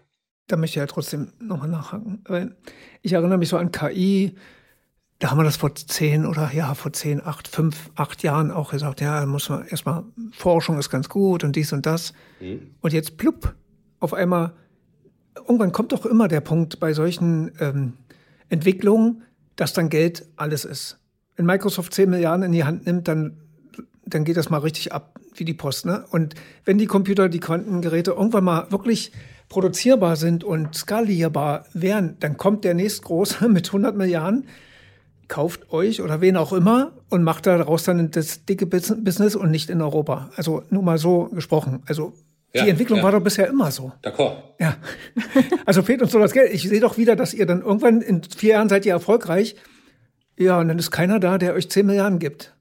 Da 0.47 0.57
möchte 0.57 0.73
ich 0.73 0.81
ja 0.81 0.87
trotzdem 0.87 1.31
nochmal 1.39 1.69
nachhaken. 1.69 2.23
Ich 3.01 3.13
erinnere 3.13 3.37
mich 3.37 3.49
so 3.49 3.57
an 3.57 3.71
KI, 3.71 4.35
da 5.19 5.31
haben 5.31 5.37
wir 5.37 5.43
das 5.43 5.57
vor 5.57 5.75
zehn 5.75 6.25
oder 6.25 6.51
ja, 6.53 6.73
vor 6.73 6.93
zehn, 6.93 7.21
acht, 7.21 7.47
fünf, 7.49 7.91
acht 7.95 8.23
Jahren 8.23 8.51
auch 8.51 8.71
gesagt, 8.71 9.01
ja, 9.01 9.25
muss 9.25 9.49
man 9.49 9.67
erstmal, 9.67 10.05
Forschung 10.31 10.79
ist 10.79 10.89
ganz 10.89 11.09
gut 11.09 11.43
und 11.43 11.55
dies 11.57 11.73
und 11.73 11.85
das. 11.85 12.13
Mhm. 12.39 12.71
Und 12.79 12.93
jetzt 12.93 13.17
plupp, 13.17 13.53
auf 13.99 14.13
einmal, 14.13 14.53
irgendwann 15.35 15.73
kommt 15.73 15.91
doch 15.91 16.05
immer 16.05 16.29
der 16.29 16.39
Punkt 16.39 16.79
bei 16.79 16.93
solchen 16.93 17.51
ähm, 17.59 17.93
Entwicklungen, 18.47 19.23
dass 19.57 19.73
dann 19.73 19.89
Geld 19.89 20.25
alles 20.37 20.63
ist. 20.63 20.97
Wenn 21.35 21.45
Microsoft 21.45 21.93
zehn 21.93 22.09
Milliarden 22.09 22.43
in 22.45 22.53
die 22.53 22.63
Hand 22.63 22.85
nimmt, 22.85 23.09
dann, 23.09 23.37
dann 24.09 24.23
geht 24.23 24.37
das 24.37 24.49
mal 24.49 24.59
richtig 24.59 24.91
ab 24.93 25.19
wie 25.35 25.45
die 25.45 25.53
Post. 25.53 25.85
Ne? 25.85 26.05
Und 26.11 26.35
wenn 26.65 26.77
die 26.77 26.85
Computer, 26.85 27.29
die 27.29 27.39
Quantengeräte 27.39 28.11
irgendwann 28.11 28.43
mal 28.43 28.71
wirklich 28.71 29.11
produzierbar 29.47 30.15
sind 30.15 30.43
und 30.43 30.75
skalierbar 30.75 31.65
wären, 31.73 32.17
dann 32.19 32.37
kommt 32.37 32.63
der 32.63 32.73
nächstgroße 32.73 33.47
mit 33.49 33.67
100 33.67 33.95
Milliarden 33.95 34.45
kauft 35.29 35.71
euch 35.71 36.01
oder 36.01 36.21
wen 36.21 36.35
auch 36.35 36.51
immer 36.51 36.91
und 37.09 37.23
macht 37.23 37.45
daraus 37.45 37.83
dann 37.83 38.11
das 38.11 38.45
dicke 38.45 38.65
Business 38.65 39.35
und 39.35 39.51
nicht 39.51 39.69
in 39.69 39.81
Europa. 39.81 40.31
Also 40.35 40.63
nur 40.71 40.83
mal 40.83 40.97
so 40.97 41.29
gesprochen. 41.31 41.83
Also 41.85 42.13
die 42.53 42.67
Entwicklung 42.67 42.97
ja. 42.97 43.03
war 43.03 43.11
doch 43.11 43.21
bisher 43.21 43.47
immer 43.47 43.71
so. 43.71 43.93
D'accord. 44.03 44.37
Ja. 44.59 44.75
Also 45.65 45.83
fehlt 45.83 46.01
uns 46.01 46.11
so 46.11 46.17
das 46.17 46.33
Geld. 46.33 46.51
Ich 46.51 46.67
sehe 46.67 46.79
doch 46.79 46.97
wieder, 46.97 47.15
dass 47.15 47.35
ihr 47.35 47.45
dann 47.45 47.61
irgendwann 47.61 48.01
in 48.01 48.23
vier 48.23 48.53
Jahren 48.53 48.69
seid 48.69 48.87
ihr 48.87 48.93
erfolgreich. 48.93 49.55
Ja, 50.35 50.59
und 50.59 50.67
dann 50.67 50.79
ist 50.79 50.89
keiner 50.89 51.19
da, 51.19 51.37
der 51.37 51.53
euch 51.53 51.69
10 51.69 51.85
Milliarden 51.85 52.17
gibt. 52.17 52.55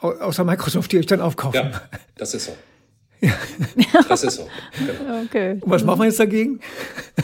Außer 0.00 0.44
Microsoft, 0.44 0.92
die 0.92 0.98
euch 0.98 1.06
dann 1.06 1.20
aufkaufen. 1.20 1.70
Ja, 1.72 1.82
das 2.16 2.34
ist 2.34 2.46
so. 2.46 2.56
Ja. 3.20 4.02
Das 4.08 4.22
ist 4.22 4.34
so. 4.34 4.48
Genau. 4.78 5.22
Okay. 5.24 5.52
Und 5.60 5.70
was 5.70 5.84
machen 5.84 6.00
wir 6.00 6.04
jetzt 6.06 6.20
dagegen? 6.20 6.60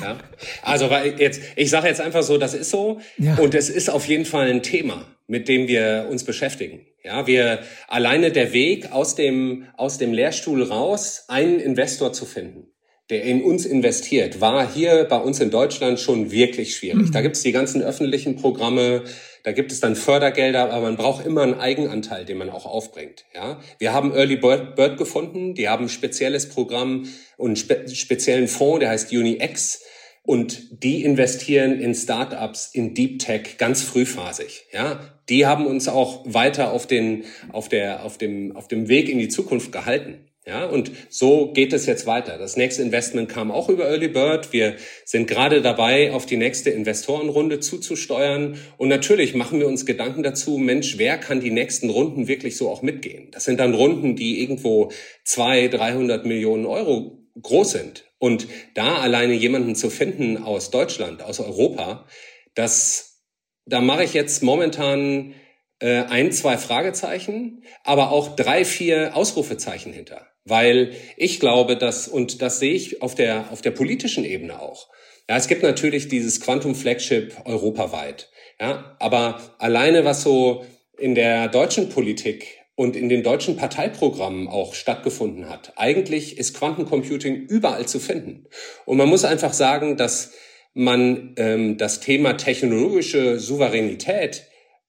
Ja. 0.01 0.17
Also 0.63 0.89
weil 0.91 1.21
jetzt, 1.21 1.43
ich 1.55 1.71
sage 1.71 1.89
jetzt 1.89 2.01
einfach 2.01 2.23
so, 2.23 2.39
das 2.39 2.55
ist 2.55 2.71
so. 2.71 3.01
Ja. 3.19 3.37
Und 3.37 3.55
es 3.55 3.69
ist 3.69 3.91
auf 3.91 4.07
jeden 4.07 4.25
Fall 4.25 4.49
ein 4.49 4.63
Thema, 4.63 5.07
mit 5.27 5.49
dem 5.49 5.69
wir 5.69 6.09
uns 6.11 6.25
beschäftigen. 6.25 6.87
Ja, 7.05 7.27
wir 7.27 7.61
alleine 7.89 8.31
der 8.31 8.53
Weg 8.53 8.91
aus 8.93 9.15
dem 9.17 9.67
aus 9.77 9.99
dem 9.99 10.13
Lehrstuhl 10.13 10.63
raus, 10.63 11.25
einen 11.29 11.59
Investor 11.61 12.13
zu 12.13 12.25
finden, 12.27 12.72
der 13.11 13.25
in 13.25 13.43
uns 13.43 13.67
investiert, 13.67 14.41
war 14.41 14.73
hier 14.73 15.05
bei 15.05 15.19
uns 15.19 15.41
in 15.41 15.51
Deutschland 15.51 16.01
schon 16.01 16.31
wirklich 16.31 16.77
schwierig. 16.77 17.09
Mhm. 17.09 17.13
Da 17.13 17.21
gibt 17.21 17.37
es 17.37 17.43
die 17.43 17.53
ganzen 17.53 17.83
öffentlichen 17.83 18.37
Programme, 18.37 19.05
da 19.43 19.53
gibt 19.53 19.73
es 19.73 19.81
dann 19.81 19.97
Fördergelder, 19.97 20.71
aber 20.71 20.83
man 20.83 20.97
braucht 20.97 21.27
immer 21.27 21.43
einen 21.43 21.55
Eigenanteil, 21.55 22.25
den 22.25 22.39
man 22.39 22.49
auch 22.49 22.65
aufbringt. 22.65 23.25
Ja, 23.35 23.61
wir 23.79 23.93
haben 23.93 24.15
Early 24.15 24.37
Bird, 24.37 24.77
Bird 24.77 24.99
gefunden. 24.99 25.55
Die 25.55 25.69
haben 25.69 25.87
ein 25.87 25.89
spezielles 25.89 26.49
Programm 26.49 27.09
und 27.37 27.49
einen 27.49 27.57
spe 27.57 27.89
speziellen 27.89 28.47
Fonds, 28.47 28.81
der 28.81 28.91
heißt 28.91 29.13
UniX. 29.13 29.83
Und 30.25 30.85
die 30.85 31.03
investieren 31.03 31.81
in 31.81 31.97
Startups, 31.97 32.71
in 32.73 32.95
Deep 32.95 33.19
Tech 33.19 33.59
ganz 33.59 33.83
frühphasig. 33.83 34.67
Ja, 34.73 35.01
die 35.29 35.47
haben 35.47 35.67
uns 35.67 35.89
auch 35.89 36.23
weiter 36.25 36.73
auf 36.73 36.87
den, 36.87 37.25
auf 37.51 37.69
der, 37.69 38.05
auf 38.05 38.19
dem, 38.19 38.55
auf 38.55 38.69
dem 38.69 38.89
Weg 38.89 39.09
in 39.09 39.19
die 39.19 39.29
Zukunft 39.29 39.73
gehalten. 39.73 40.29
Ja, 40.45 40.65
und 40.65 40.91
so 41.09 41.53
geht 41.53 41.73
es 41.73 41.87
jetzt 41.87 42.05
weiter. 42.05 42.37
Das 42.37 42.57
nächste 42.57 42.83
Investment 42.83 43.29
kam 43.29 43.53
auch 43.53 43.69
über 43.69 43.89
Early 43.89 44.09
Bird. 44.09 44.53
Wir 44.53 44.75
sind 45.05 45.29
gerade 45.29 45.63
dabei, 45.63 46.13
auf 46.13 46.27
die 46.27 46.37
nächste 46.37 46.71
Investorenrunde 46.71 47.61
zuzusteuern. 47.61 48.59
Und 48.77 48.89
natürlich 48.89 49.37
machen 49.37 49.61
wir 49.61 49.69
uns 49.69 49.87
Gedanken 49.87 50.25
dazu, 50.25 50.59
Mensch, 50.59 50.99
wer 50.99 51.17
kann 51.19 51.41
die 51.41 51.53
nächsten 51.53 51.91
Runden 51.91 52.27
wirklich 52.27 52.57
so 52.57 52.69
auch 52.71 52.83
mitgehen? 52.83 53.29
Das 53.31 53.45
sind 53.45 53.61
dann 53.61 53.73
Runden, 53.73 54.17
die 54.17 54.43
irgendwo 54.43 54.91
zwei, 55.23 55.69
dreihundert 55.69 56.27
Millionen 56.27 56.67
Euro 56.67 57.23
groß 57.41 57.71
sind. 57.71 58.05
Und 58.19 58.49
da 58.75 58.97
alleine 58.97 59.35
jemanden 59.35 59.77
zu 59.77 59.91
finden 59.91 60.39
aus 60.39 60.71
Deutschland, 60.71 61.23
aus 61.23 61.39
Europa, 61.39 62.09
das, 62.57 63.23
da 63.65 63.81
mache 63.81 64.03
ich 64.03 64.13
jetzt 64.13 64.43
momentan 64.43 65.35
äh, 65.79 66.03
ein, 66.03 66.33
zwei 66.33 66.59
Fragezeichen, 66.59 67.63
aber 67.85 68.11
auch 68.11 68.35
drei, 68.35 68.65
vier 68.65 69.15
Ausrufezeichen 69.15 69.93
hinter. 69.93 70.32
Weil 70.45 70.93
ich 71.17 71.41
glaube, 71.41 71.77
dass, 71.77 72.09
und 72.09 72.43
das 72.43 72.59
sehe 72.59 72.75
ich 72.75 73.03
auf 73.03 73.15
der, 73.15 73.53
auf 73.53 73.63
der 73.63 73.71
politischen 73.71 74.25
Ebene 74.25 74.61
auch. 74.61 74.89
Ja, 75.29 75.37
es 75.37 75.47
gibt 75.47 75.63
natürlich 75.63 76.09
dieses 76.09 76.41
Quantum 76.41 76.75
Flagship 76.75 77.37
europaweit. 77.45 78.29
Ja, 78.61 78.97
aber 78.99 79.41
alleine 79.59 80.05
was 80.05 80.23
so 80.23 80.65
in 80.99 81.15
der 81.15 81.49
deutschen 81.49 81.89
Politik 81.89 82.63
und 82.75 82.97
in 82.97 83.09
den 83.09 83.23
deutschen 83.23 83.57
Parteiprogrammen 83.57 84.49
auch 84.49 84.75
stattgefunden 84.75 85.49
hat. 85.49 85.73
Eigentlich 85.77 86.39
ist 86.39 86.57
Quantencomputing 86.57 87.47
überall 87.47 87.87
zu 87.87 88.01
finden. 88.01 88.47
Und 88.87 88.97
man 88.97 89.09
muss 89.09 89.25
einfach 89.25 89.53
sagen, 89.53 89.97
dass 89.97 90.33
man 90.75 91.35
ähm, 91.37 91.77
das 91.77 92.01
Thema 92.01 92.35
technologische 92.37 93.39
Souveränität 93.39 94.47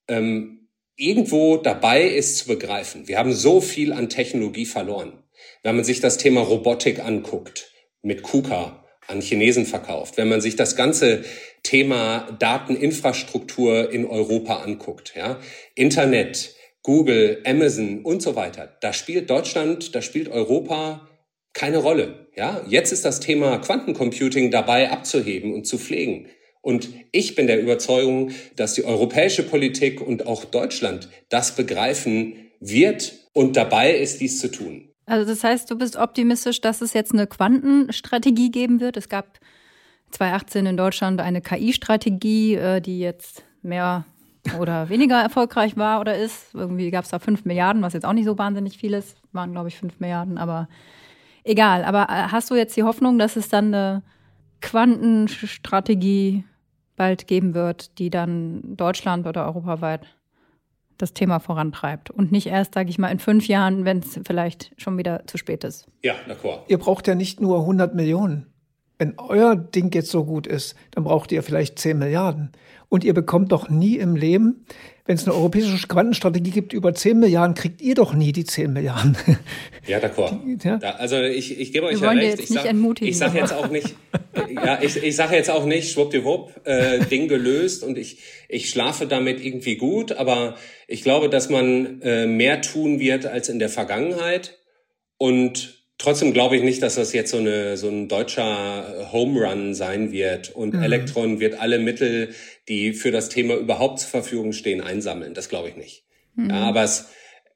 ähm, 0.07 0.69
irgendwo 0.95 1.57
dabei 1.57 2.03
ist 2.03 2.37
zu 2.37 2.47
begreifen. 2.47 3.07
Wir 3.07 3.17
haben 3.17 3.33
so 3.33 3.59
viel 3.59 3.91
an 3.91 4.09
Technologie 4.09 4.65
verloren. 4.65 5.22
Wenn 5.63 5.75
man 5.75 5.85
sich 5.85 5.99
das 5.99 6.17
Thema 6.17 6.41
Robotik 6.41 6.99
anguckt, 6.99 7.71
mit 8.01 8.21
KUKA 8.23 8.83
an 9.07 9.21
Chinesen 9.21 9.65
verkauft, 9.65 10.17
wenn 10.17 10.29
man 10.29 10.41
sich 10.41 10.55
das 10.55 10.75
ganze 10.75 11.23
Thema 11.63 12.35
Dateninfrastruktur 12.39 13.91
in 13.91 14.05
Europa 14.05 14.57
anguckt, 14.57 15.13
ja, 15.15 15.39
Internet, 15.75 16.55
Google, 16.81 17.41
Amazon 17.45 18.01
und 18.03 18.21
so 18.21 18.35
weiter, 18.35 18.77
da 18.81 18.93
spielt 18.93 19.29
Deutschland, 19.29 19.95
da 19.95 20.01
spielt 20.01 20.29
Europa 20.29 21.07
keine 21.53 21.77
Rolle. 21.77 22.27
Ja, 22.35 22.63
jetzt 22.67 22.91
ist 22.91 23.05
das 23.05 23.19
Thema 23.19 23.57
Quantencomputing 23.59 24.51
dabei 24.51 24.89
abzuheben 24.89 25.53
und 25.53 25.65
zu 25.65 25.77
pflegen. 25.77 26.27
Und 26.61 26.89
ich 27.11 27.35
bin 27.35 27.47
der 27.47 27.61
Überzeugung, 27.61 28.31
dass 28.55 28.73
die 28.73 28.85
europäische 28.85 29.43
Politik 29.43 30.01
und 30.01 30.25
auch 30.25 30.45
Deutschland 30.45 31.09
das 31.29 31.55
begreifen 31.55 32.51
wird 32.59 33.13
und 33.33 33.57
dabei 33.57 33.93
ist, 33.95 34.21
dies 34.21 34.39
zu 34.39 34.49
tun. 34.49 34.92
Also 35.05 35.29
das 35.29 35.43
heißt, 35.43 35.69
du 35.69 35.77
bist 35.77 35.97
optimistisch, 35.97 36.61
dass 36.61 36.81
es 36.81 36.93
jetzt 36.93 37.13
eine 37.13 37.27
Quantenstrategie 37.27 38.51
geben 38.51 38.79
wird. 38.79 38.97
Es 38.97 39.09
gab 39.09 39.39
2018 40.11 40.65
in 40.65 40.77
Deutschland 40.77 41.19
eine 41.19 41.41
KI-Strategie, 41.41 42.55
äh, 42.55 42.81
die 42.81 42.99
jetzt 42.99 43.43
mehr 43.61 44.05
oder 44.59 44.89
weniger 44.89 45.19
erfolgreich 45.21 45.75
war 45.77 45.99
oder 45.99 46.17
ist. 46.17 46.53
Irgendwie 46.53 46.91
gab 46.91 47.03
es 47.03 47.11
da 47.11 47.19
fünf 47.19 47.45
Milliarden, 47.45 47.81
was 47.81 47.93
jetzt 47.93 48.05
auch 48.05 48.13
nicht 48.13 48.25
so 48.25 48.37
wahnsinnig 48.37 48.77
viel 48.77 48.93
ist. 48.93 49.17
Waren, 49.31 49.51
glaube 49.51 49.67
ich, 49.67 49.77
fünf 49.77 49.99
Milliarden, 49.99 50.37
aber 50.37 50.69
egal. 51.43 51.83
Aber 51.83 52.03
äh, 52.03 52.27
hast 52.31 52.49
du 52.49 52.55
jetzt 52.55 52.77
die 52.77 52.83
Hoffnung, 52.83 53.19
dass 53.19 53.35
es 53.35 53.49
dann 53.49 53.73
eine 53.73 54.03
Quantenstrategie 54.61 56.45
bald 56.95 57.27
geben 57.27 57.53
wird, 57.53 57.97
die 57.97 58.09
dann 58.09 58.77
Deutschland 58.77 59.27
oder 59.27 59.45
europaweit 59.45 60.07
das 60.97 61.13
Thema 61.13 61.39
vorantreibt 61.39 62.09
und 62.09 62.31
nicht 62.31 62.47
erst, 62.47 62.73
sage 62.73 62.89
ich 62.89 62.97
mal, 62.97 63.09
in 63.09 63.19
fünf 63.19 63.47
Jahren, 63.47 63.85
wenn 63.85 63.99
es 63.99 64.19
vielleicht 64.25 64.71
schon 64.77 64.97
wieder 64.97 65.25
zu 65.27 65.37
spät 65.37 65.63
ist. 65.63 65.87
Ja, 66.03 66.13
d'accord. 66.27 66.61
Ihr 66.67 66.77
braucht 66.77 67.07
ja 67.07 67.15
nicht 67.15 67.41
nur 67.41 67.59
100 67.59 67.95
Millionen. 67.95 68.52
Wenn 69.03 69.15
euer 69.17 69.57
Ding 69.57 69.93
jetzt 69.93 70.11
so 70.11 70.23
gut 70.23 70.47
ist, 70.47 70.75
dann 70.91 71.03
braucht 71.03 71.33
ihr 71.33 71.43
vielleicht 71.43 71.77
10 71.77 71.99
Milliarden. 71.99 72.53
Und 72.87 73.03
ihr 73.03 73.13
bekommt 73.13 73.51
doch 73.51 73.69
nie 73.69 73.97
im 73.97 74.15
Leben, 74.15 74.65
wenn 75.05 75.15
es 75.15 75.25
eine 75.25 75.35
europäische 75.35 75.87
Quantenstrategie 75.87 76.51
gibt, 76.51 76.71
über 76.71 76.93
10 76.93 77.19
Milliarden, 77.19 77.53
kriegt 77.53 77.81
ihr 77.81 77.95
doch 77.95 78.13
nie 78.13 78.31
die 78.31 78.45
10 78.45 78.71
Milliarden. 78.71 79.17
Ja, 79.85 79.97
d'accord. 79.97 80.39
Ja? 80.63 80.77
Also 80.77 81.19
ich, 81.19 81.59
ich 81.59 81.73
gebe 81.73 81.87
euch 81.87 81.99
Wir 81.99 82.13
ja 82.13 82.17
recht. 82.17 82.39
ich 82.39 82.47
sage 82.47 83.13
sag 83.13 83.33
jetzt 83.35 83.51
auch 83.51 83.69
nicht, 83.69 83.93
ja, 84.49 84.81
ich, 84.81 84.95
ich 84.95 85.13
sage 85.13 85.35
jetzt 85.35 85.49
auch 85.49 85.65
nicht, 85.65 85.91
schwuppdiwupp, 85.91 86.61
äh, 86.63 86.99
Ding 87.07 87.27
gelöst 87.27 87.83
und 87.83 87.97
ich, 87.97 88.19
ich 88.47 88.69
schlafe 88.69 89.07
damit 89.07 89.43
irgendwie 89.43 89.75
gut, 89.75 90.13
aber 90.13 90.55
ich 90.87 91.03
glaube, 91.03 91.27
dass 91.27 91.49
man 91.49 92.01
äh, 92.01 92.27
mehr 92.27 92.61
tun 92.61 93.01
wird 93.01 93.25
als 93.25 93.49
in 93.49 93.59
der 93.59 93.67
Vergangenheit 93.67 94.57
und 95.17 95.82
Trotzdem 96.03 96.33
glaube 96.33 96.57
ich 96.57 96.63
nicht, 96.63 96.83
dass 96.83 96.95
das 96.95 97.13
jetzt 97.13 97.31
so, 97.31 97.37
eine, 97.37 97.77
so 97.77 97.87
ein 97.87 98.09
deutscher 98.09 99.09
Home 99.13 99.39
Run 99.39 99.73
sein 99.73 100.11
wird 100.11 100.53
und 100.53 100.73
mhm. 100.73 100.83
Elektron 100.83 101.39
wird 101.39 101.61
alle 101.61 101.79
Mittel, 101.79 102.35
die 102.67 102.91
für 102.91 103.11
das 103.11 103.29
Thema 103.29 103.55
überhaupt 103.55 103.99
zur 103.99 104.09
Verfügung 104.09 104.51
stehen, 104.51 104.81
einsammeln. 104.81 105.33
Das 105.33 105.47
glaube 105.47 105.69
ich 105.69 105.77
nicht. 105.77 106.03
Mhm. 106.35 106.49
Ja, 106.49 106.63
aber 106.63 106.83
es, 106.83 107.05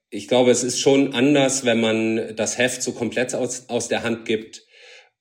ich 0.09 0.29
glaube, 0.29 0.51
es 0.51 0.63
ist 0.63 0.79
schon 0.79 1.13
anders, 1.13 1.65
wenn 1.65 1.81
man 1.81 2.37
das 2.37 2.57
Heft 2.57 2.81
so 2.81 2.93
komplett 2.93 3.35
aus, 3.35 3.65
aus 3.67 3.89
der 3.89 4.03
Hand 4.03 4.23
gibt 4.23 4.63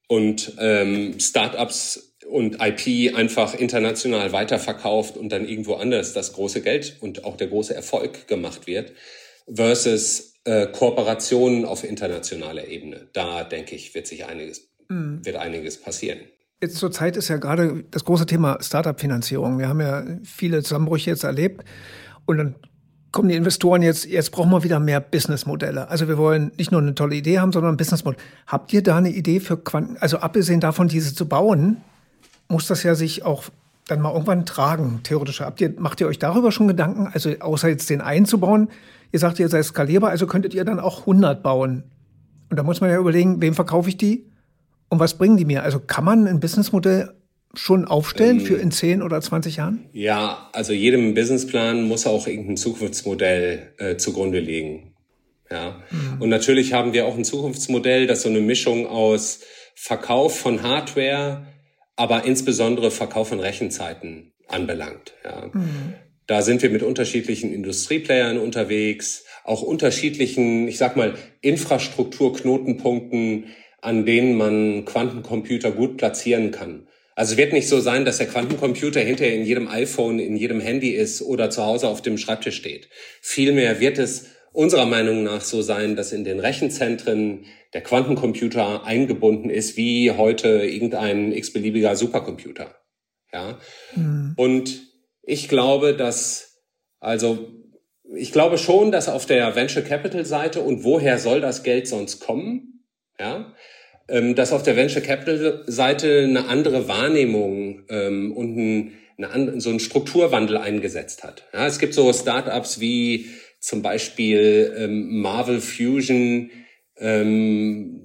und 0.07 0.53
ähm, 0.61 1.19
Startups 1.19 2.17
und 2.31 2.59
IP 2.61 3.12
einfach 3.17 3.55
international 3.55 4.31
weiterverkauft 4.31 5.17
und 5.17 5.31
dann 5.31 5.49
irgendwo 5.49 5.75
anders 5.75 6.12
das 6.12 6.33
große 6.33 6.62
Geld 6.62 6.99
und 7.01 7.25
auch 7.25 7.37
der 7.37 7.49
große 7.49 7.75
Erfolg 7.75 8.29
gemacht 8.29 8.69
wird, 8.69 8.93
versus 9.53 10.36
äh, 10.47 10.67
Kooperationen 10.69 11.65
auf 11.65 11.85
internationaler 11.85 12.69
Ebene. 12.69 13.09
Da 13.13 13.45
denke 13.45 13.75
ich, 13.75 13.95
wird 13.95 14.07
sich 14.07 14.27
einiges, 14.27 14.69
mhm. 14.89 15.25
wird 15.25 15.37
einiges 15.37 15.81
passieren. 15.81 16.21
Jetzt 16.63 16.77
zur 16.77 16.91
Zeit 16.91 17.17
ist 17.17 17.29
ja 17.29 17.37
gerade 17.37 17.85
das 17.91 18.05
große 18.05 18.27
Thema 18.27 18.59
Startup-Finanzierung. 18.63 19.59
Wir 19.59 19.69
haben 19.69 19.81
ja 19.81 20.05
viele 20.25 20.63
Zusammenbrüche 20.63 21.11
jetzt 21.11 21.25
erlebt 21.25 21.65
und 22.25 22.39
dann 22.39 22.55
kommen 23.13 23.29
die 23.29 23.35
Investoren 23.35 23.83
jetzt, 23.83 24.07
jetzt 24.07 24.31
brauchen 24.31 24.51
wir 24.51 24.63
wieder 24.63 24.79
mehr 24.79 25.01
Businessmodelle. 25.01 25.89
Also 25.89 26.07
wir 26.07 26.17
wollen 26.17 26.53
nicht 26.57 26.71
nur 26.71 26.81
eine 26.81 26.95
tolle 26.95 27.17
Idee 27.17 27.41
haben, 27.41 27.53
sondern 27.53 27.75
ein 27.75 27.77
Businessmodell. 27.77 28.21
Habt 28.47 28.73
ihr 28.73 28.83
da 28.83 28.97
eine 28.97 29.11
Idee 29.11 29.41
für 29.41 29.57
Quanten, 29.57 29.97
also 29.99 30.19
abgesehen 30.19 30.61
davon, 30.61 30.89
diese 30.89 31.15
zu 31.15 31.27
bauen, 31.27 31.79
muss 32.49 32.67
das 32.67 32.83
ja 32.85 32.95
sich 32.95 33.25
auch 33.25 33.45
dann 33.89 34.01
mal 34.01 34.13
irgendwann 34.13 34.47
tragen, 34.47 35.01
theoretisch. 35.03 35.41
Habt 35.41 35.61
ihr, 35.61 35.75
macht 35.79 36.01
ihr 36.01 36.07
euch 36.07 36.19
darüber 36.19 36.53
schon 36.53 36.69
Gedanken? 36.69 37.09
Also 37.13 37.31
außer 37.41 37.69
jetzt 37.69 37.91
den 37.91 38.01
einzubauen, 38.01 38.69
Ihr 39.12 39.19
sagt, 39.19 39.38
ihr 39.38 39.49
seid 39.49 39.64
skalierbar, 39.64 40.11
also 40.11 40.27
könntet 40.27 40.55
ihr 40.55 40.64
dann 40.64 40.81
auch 40.81 41.01
100 41.01 41.42
bauen. 41.42 41.85
Und 42.51 42.57
da 42.57 42.62
muss 42.62 42.81
man 42.81 42.90
ja 42.90 42.99
überlegen, 42.99 43.40
wem 43.40 43.55
verkaufe 43.55 43.88
ich 43.88 43.97
die 43.97 44.31
und 44.88 45.01
was 45.01 45.19
bringen 45.19 45.37
die 45.37 45.45
mir? 45.45 45.62
Also 45.62 45.81
kann 45.81 46.05
man 46.05 46.27
ein 46.27 46.40
Businessmodell 46.40 47.12
schon 47.55 47.87
aufstellen 47.87 48.40
für 48.40 48.57
in 48.57 48.71
10 48.71 49.03
oder 49.03 49.21
20 49.21 49.57
Jahren? 49.57 49.87
Ja, 49.92 50.51
also 50.53 50.73
jedem 50.73 51.14
Businessplan 51.14 51.85
muss 51.85 52.07
auch 52.07 52.27
irgendein 52.27 52.57
Zukunftsmodell 52.57 53.73
äh, 53.79 53.97
zugrunde 53.97 54.40
liegen. 54.40 54.95
Ja. 55.51 55.81
Mhm. 55.90 56.23
Und 56.23 56.29
natürlich 56.29 56.73
haben 56.73 56.92
wir 56.92 57.07
auch 57.07 57.16
ein 57.16 57.25
Zukunftsmodell, 57.25 58.07
das 58.07 58.23
so 58.23 58.29
eine 58.29 58.40
Mischung 58.40 58.87
aus 58.87 59.40
Verkauf 59.75 60.38
von 60.38 60.62
Hardware, 60.62 61.47
aber 61.97 62.25
insbesondere 62.25 62.90
Verkauf 62.90 63.29
von 63.29 63.40
Rechenzeiten 63.40 64.33
anbelangt. 64.49 65.14
Ja. 65.25 65.51
Mhm. 65.53 65.95
Da 66.27 66.43
sind 66.43 66.62
wir 66.62 66.71
mit 66.71 66.83
unterschiedlichen 66.83 67.53
Industrieplayern 67.53 68.39
unterwegs, 68.39 69.25
auch 69.45 69.62
unterschiedlichen, 69.62 70.67
ich 70.67 70.79
sag 70.79 70.97
mal, 70.97 71.15
Infrastrukturknotenpunkten, 71.41 73.45
an 73.81 74.05
denen 74.05 74.37
man 74.37 74.85
Quantencomputer 74.85 75.71
gut 75.71 75.97
platzieren 75.97 76.51
kann. 76.51 76.89
Also 77.15 77.33
es 77.33 77.39
wird 77.39 77.53
nicht 77.53 77.69
so 77.69 77.81
sein, 77.81 78.05
dass 78.05 78.19
der 78.19 78.27
Quantencomputer 78.27 79.01
hinterher 79.01 79.35
in 79.35 79.47
jedem 79.47 79.69
iPhone, 79.69 80.19
in 80.19 80.37
jedem 80.37 80.61
Handy 80.61 80.91
ist 80.91 81.23
oder 81.23 81.49
zu 81.49 81.65
Hause 81.65 81.89
auf 81.89 82.03
dem 82.03 82.19
Schreibtisch 82.19 82.57
steht. 82.57 82.89
Vielmehr 83.23 83.81
wird 83.81 83.99
es 83.99 84.27
unserer 84.53 84.87
Meinung 84.87 85.23
nach 85.23 85.43
so 85.43 85.62
sein, 85.62 85.97
dass 85.97 86.12
in 86.12 86.25
den 86.25 86.41
Rechenzentren 86.41 87.45
der 87.73 87.83
Quantencomputer 87.83 88.85
eingebunden 88.85 89.49
ist, 89.49 89.77
wie 89.77 90.11
heute 90.11 90.49
irgendein 90.49 91.33
x-beliebiger 91.33 91.95
Supercomputer. 91.95 92.75
Ja. 93.33 93.59
Mhm. 93.95 94.35
Und 94.37 94.86
ich 95.27 95.49
glaube, 95.49 95.95
dass, 95.95 96.62
also, 97.01 97.49
ich 98.15 98.33
glaube 98.33 98.57
schon, 98.57 98.93
dass 98.93 99.09
auf 99.09 99.27
der 99.27 99.57
Venture 99.57 99.83
Capital 99.83 100.25
Seite 100.25 100.61
und 100.61 100.85
woher 100.85 101.19
soll 101.19 101.41
das 101.41 101.65
Geld 101.65 101.89
sonst 101.89 102.21
kommen? 102.21 102.85
Ja, 103.19 103.53
ähm, 104.09 104.35
dass 104.35 104.53
auf 104.53 104.62
der 104.62 104.77
Venture 104.77 105.03
Capital 105.03 105.65
Seite 105.67 106.25
eine 106.29 106.47
andere 106.47 106.87
Wahrnehmung 106.87 107.83
ähm, 107.89 108.33
und 108.33 108.57
ein, 108.57 108.93
eine, 109.19 109.61
so 109.61 109.71
ein 109.71 109.81
Strukturwandel 109.81 110.57
eingesetzt 110.59 111.25
hat. 111.25 111.45
Ja, 111.53 111.67
es 111.67 111.79
gibt 111.79 111.95
so 111.95 112.12
Startups 112.12 112.79
wie 112.79 113.27
zum 113.59 113.83
Beispiel 113.83 114.75
ähm, 114.79 115.21
Marvel 115.21 115.61
Fusion, 115.61 116.51
ähm, 116.99 118.01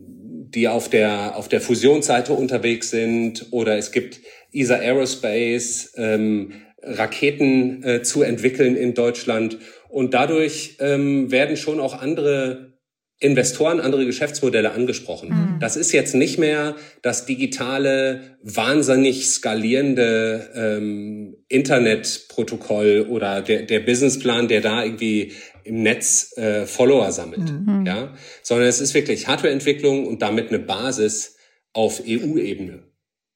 die 0.50 0.68
auf 0.68 0.90
der 0.90 1.36
auf 1.38 1.50
der 1.50 1.62
Fusionsseite 1.62 2.34
unterwegs 2.34 2.90
sind, 2.90 3.48
oder 3.52 3.78
es 3.78 3.92
gibt 3.92 4.22
ESA 4.52 4.78
Aerospace, 4.78 5.94
ähm, 5.98 6.54
Raketen 6.82 7.84
äh, 7.84 8.02
zu 8.02 8.24
entwickeln 8.24 8.76
in 8.76 8.94
Deutschland. 8.94 9.58
Und 9.90 10.14
dadurch 10.14 10.78
ähm, 10.80 11.32
werden 11.32 11.58
schon 11.58 11.80
auch 11.80 12.02
andere 12.02 12.72
Investoren, 13.20 13.80
andere 13.80 14.08
Geschäftsmodelle 14.08 14.72
angesprochen. 14.72 15.30
Mhm. 15.30 15.60
Das 15.60 15.76
ist 15.76 15.92
jetzt 15.92 16.16
nicht 16.16 16.40
mehr 16.40 16.76
das 17.04 17.28
digitale, 17.28 18.22
wahnsinnig 18.42 19.30
skalierende 19.30 20.50
ähm, 20.56 21.38
Internetprotokoll 21.48 23.06
oder 23.08 23.44
der, 23.44 23.62
der 23.62 23.80
Businessplan, 23.82 24.48
der 24.48 24.62
da 24.62 24.84
irgendwie 24.84 25.34
im 25.64 25.84
Netz 25.84 26.36
äh, 26.36 26.66
Follower 26.66 27.12
sammelt, 27.12 27.52
mhm. 27.52 27.86
ja, 27.86 28.16
sondern 28.42 28.68
es 28.68 28.82
ist 28.82 28.96
wirklich 28.96 29.28
Hardwareentwicklung 29.28 30.08
und 30.08 30.24
damit 30.24 30.50
eine 30.50 30.58
Basis 30.58 31.36
auf 31.74 32.02
EU-Ebene. 32.02 32.88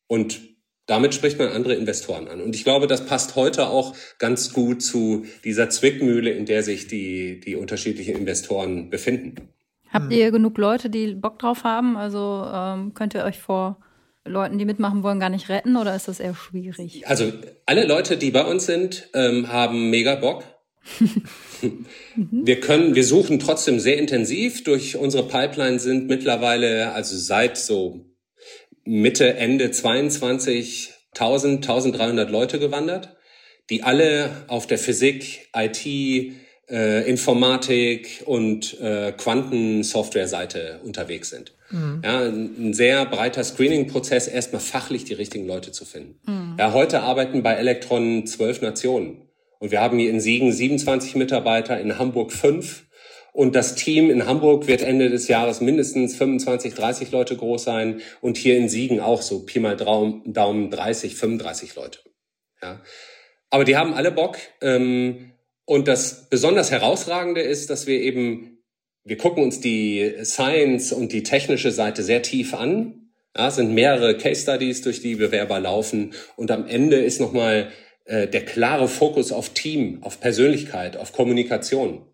Und 0.07 0.54
damit 0.85 1.13
spricht 1.13 1.39
man 1.39 1.49
andere 1.49 1.73
Investoren 1.75 2.27
an. 2.27 2.41
Und 2.41 2.55
ich 2.55 2.63
glaube, 2.63 2.87
das 2.87 3.05
passt 3.05 3.35
heute 3.35 3.67
auch 3.67 3.95
ganz 4.19 4.53
gut 4.53 4.81
zu 4.81 5.25
dieser 5.43 5.69
Zwickmühle, 5.69 6.31
in 6.31 6.45
der 6.45 6.63
sich 6.63 6.87
die, 6.87 7.39
die 7.39 7.55
unterschiedlichen 7.55 8.15
Investoren 8.15 8.89
befinden. 8.89 9.49
Habt 9.89 10.11
ihr 10.11 10.29
genug 10.31 10.57
Leute, 10.57 10.89
die 10.89 11.13
Bock 11.15 11.39
drauf 11.39 11.63
haben? 11.63 11.95
Also 11.95 12.45
ähm, 12.53 12.93
könnt 12.93 13.13
ihr 13.13 13.23
euch 13.23 13.39
vor 13.39 13.79
Leuten, 14.25 14.57
die 14.57 14.65
mitmachen 14.65 15.03
wollen, 15.03 15.19
gar 15.19 15.29
nicht 15.29 15.49
retten 15.49 15.77
oder 15.77 15.95
ist 15.95 16.07
das 16.07 16.19
eher 16.19 16.35
schwierig? 16.35 17.07
Also 17.07 17.31
alle 17.65 17.87
Leute, 17.87 18.17
die 18.17 18.31
bei 18.31 18.43
uns 18.43 18.65
sind, 18.65 19.09
ähm, 19.13 19.51
haben 19.51 19.89
mega 19.89 20.15
Bock. 20.15 20.43
wir 22.19 22.59
können, 22.59 22.95
wir 22.95 23.03
suchen 23.03 23.39
trotzdem 23.39 23.79
sehr 23.79 23.97
intensiv. 23.97 24.63
Durch 24.63 24.97
unsere 24.97 25.27
Pipeline 25.27 25.79
sind 25.79 26.07
mittlerweile, 26.07 26.91
also 26.91 27.15
seit 27.15 27.57
so 27.57 28.05
Mitte, 28.85 29.35
Ende 29.35 29.71
22 29.71 30.93
1000, 31.15 31.63
1300 31.63 32.29
Leute 32.29 32.59
gewandert, 32.59 33.15
die 33.69 33.83
alle 33.83 34.29
auf 34.47 34.67
der 34.67 34.77
Physik, 34.77 35.49
IT, 35.55 35.85
äh, 36.69 37.09
Informatik 37.09 38.23
und 38.25 38.79
äh, 38.79 39.11
Quantensoftware-Seite 39.11 40.81
unterwegs 40.83 41.29
sind. 41.29 41.53
Mhm. 41.69 42.01
Ja, 42.03 42.19
ein, 42.21 42.73
sehr 42.73 43.05
breiter 43.05 43.43
Screening-Prozess, 43.43 44.27
erstmal 44.27 44.61
fachlich 44.61 45.05
die 45.05 45.13
richtigen 45.13 45.47
Leute 45.47 45.71
zu 45.71 45.85
finden. 45.85 46.19
Mhm. 46.25 46.55
Ja, 46.59 46.73
heute 46.73 47.01
arbeiten 47.01 47.43
bei 47.43 47.53
Elektron 47.53 48.27
zwölf 48.27 48.61
Nationen. 48.61 49.21
Und 49.59 49.71
wir 49.71 49.81
haben 49.81 49.97
hier 49.97 50.09
in 50.09 50.19
Siegen 50.19 50.51
27 50.51 51.15
Mitarbeiter, 51.15 51.79
in 51.79 51.97
Hamburg 51.97 52.31
fünf 52.31 52.84
und 53.35 53.53
das 53.53 53.75
Team 53.75 54.09
in 54.09 54.27
Hamburg 54.27 54.65
wird 54.67 54.81
Ende 54.81 55.09
des 55.09 55.27
Jahres 55.27 55.59
mindestens 55.59 56.15
25, 56.15 56.73
30 56.73 57.11
Leute 57.11 57.35
groß 57.35 57.65
sein 57.65 57.99
und 58.21 58.37
hier 58.37 58.55
in 58.55 58.69
Siegen 58.69 59.01
auch 59.01 59.21
so 59.21 59.45
Pi 59.45 59.59
mal 59.59 59.75
Daumen 59.75 60.71
30, 60.71 61.15
35 61.17 61.75
Leute. 61.75 61.99
Ja. 62.61 62.81
Aber 63.49 63.65
die 63.65 63.75
haben 63.75 63.93
alle 63.93 64.13
Bock. 64.13 64.37
Ähm, 64.61 65.33
und 65.65 65.89
das 65.89 66.29
besonders 66.29 66.71
herausragende 66.71 67.41
ist, 67.41 67.69
dass 67.69 67.87
wir 67.87 67.99
eben, 67.99 68.59
wir 69.03 69.17
gucken 69.17 69.43
uns 69.43 69.59
die 69.59 70.13
Science 70.23 70.93
und 70.93 71.11
die 71.11 71.23
technische 71.23 71.71
Seite 71.71 72.03
sehr 72.03 72.21
tief 72.21 72.53
an. 72.53 73.11
Ja, 73.35 73.49
es 73.49 73.55
sind 73.55 73.73
mehrere 73.73 74.17
Case 74.17 74.43
Studies, 74.43 74.81
durch 74.81 75.01
die 75.01 75.15
Bewerber 75.15 75.59
laufen. 75.59 76.13
Und 76.37 76.51
am 76.51 76.67
Ende 76.67 77.03
ist 77.03 77.19
nochmal 77.19 77.69
äh, 78.05 78.29
der 78.29 78.45
klare 78.45 78.87
Fokus 78.87 79.33
auf 79.33 79.49
Team, 79.49 80.03
auf 80.03 80.21
Persönlichkeit, 80.21 80.95
auf 80.95 81.11
Kommunikation 81.11 82.05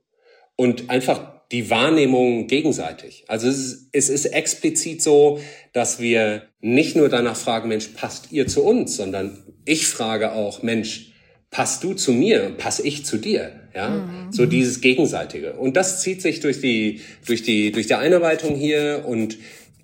und 0.55 0.89
einfach 0.89 1.31
die 1.51 1.69
Wahrnehmung 1.69 2.47
gegenseitig. 2.47 3.25
Also 3.27 3.49
es 3.49 3.57
ist, 3.57 3.89
es 3.91 4.09
ist 4.09 4.25
explizit 4.25 5.01
so, 5.01 5.39
dass 5.73 5.99
wir 5.99 6.43
nicht 6.61 6.95
nur 6.95 7.09
danach 7.09 7.35
fragen, 7.35 7.67
Mensch, 7.67 7.89
passt 7.89 8.31
ihr 8.31 8.47
zu 8.47 8.63
uns, 8.63 8.95
sondern 8.95 9.43
ich 9.65 9.87
frage 9.87 10.31
auch, 10.31 10.63
Mensch, 10.63 11.11
passt 11.49 11.83
du 11.83 11.93
zu 11.93 12.13
mir, 12.13 12.53
pass 12.57 12.79
ich 12.79 13.05
zu 13.05 13.17
dir, 13.17 13.51
ja? 13.75 13.89
Mhm. 13.89 14.31
So 14.31 14.45
dieses 14.45 14.79
gegenseitige. 14.79 15.53
Und 15.53 15.75
das 15.75 16.01
zieht 16.01 16.21
sich 16.21 16.39
durch 16.39 16.61
die 16.61 17.01
durch 17.25 17.43
die 17.43 17.71
durch 17.73 17.87
die 17.87 17.95
Einarbeitung 17.95 18.55
hier 18.55 19.03
und 19.05 19.37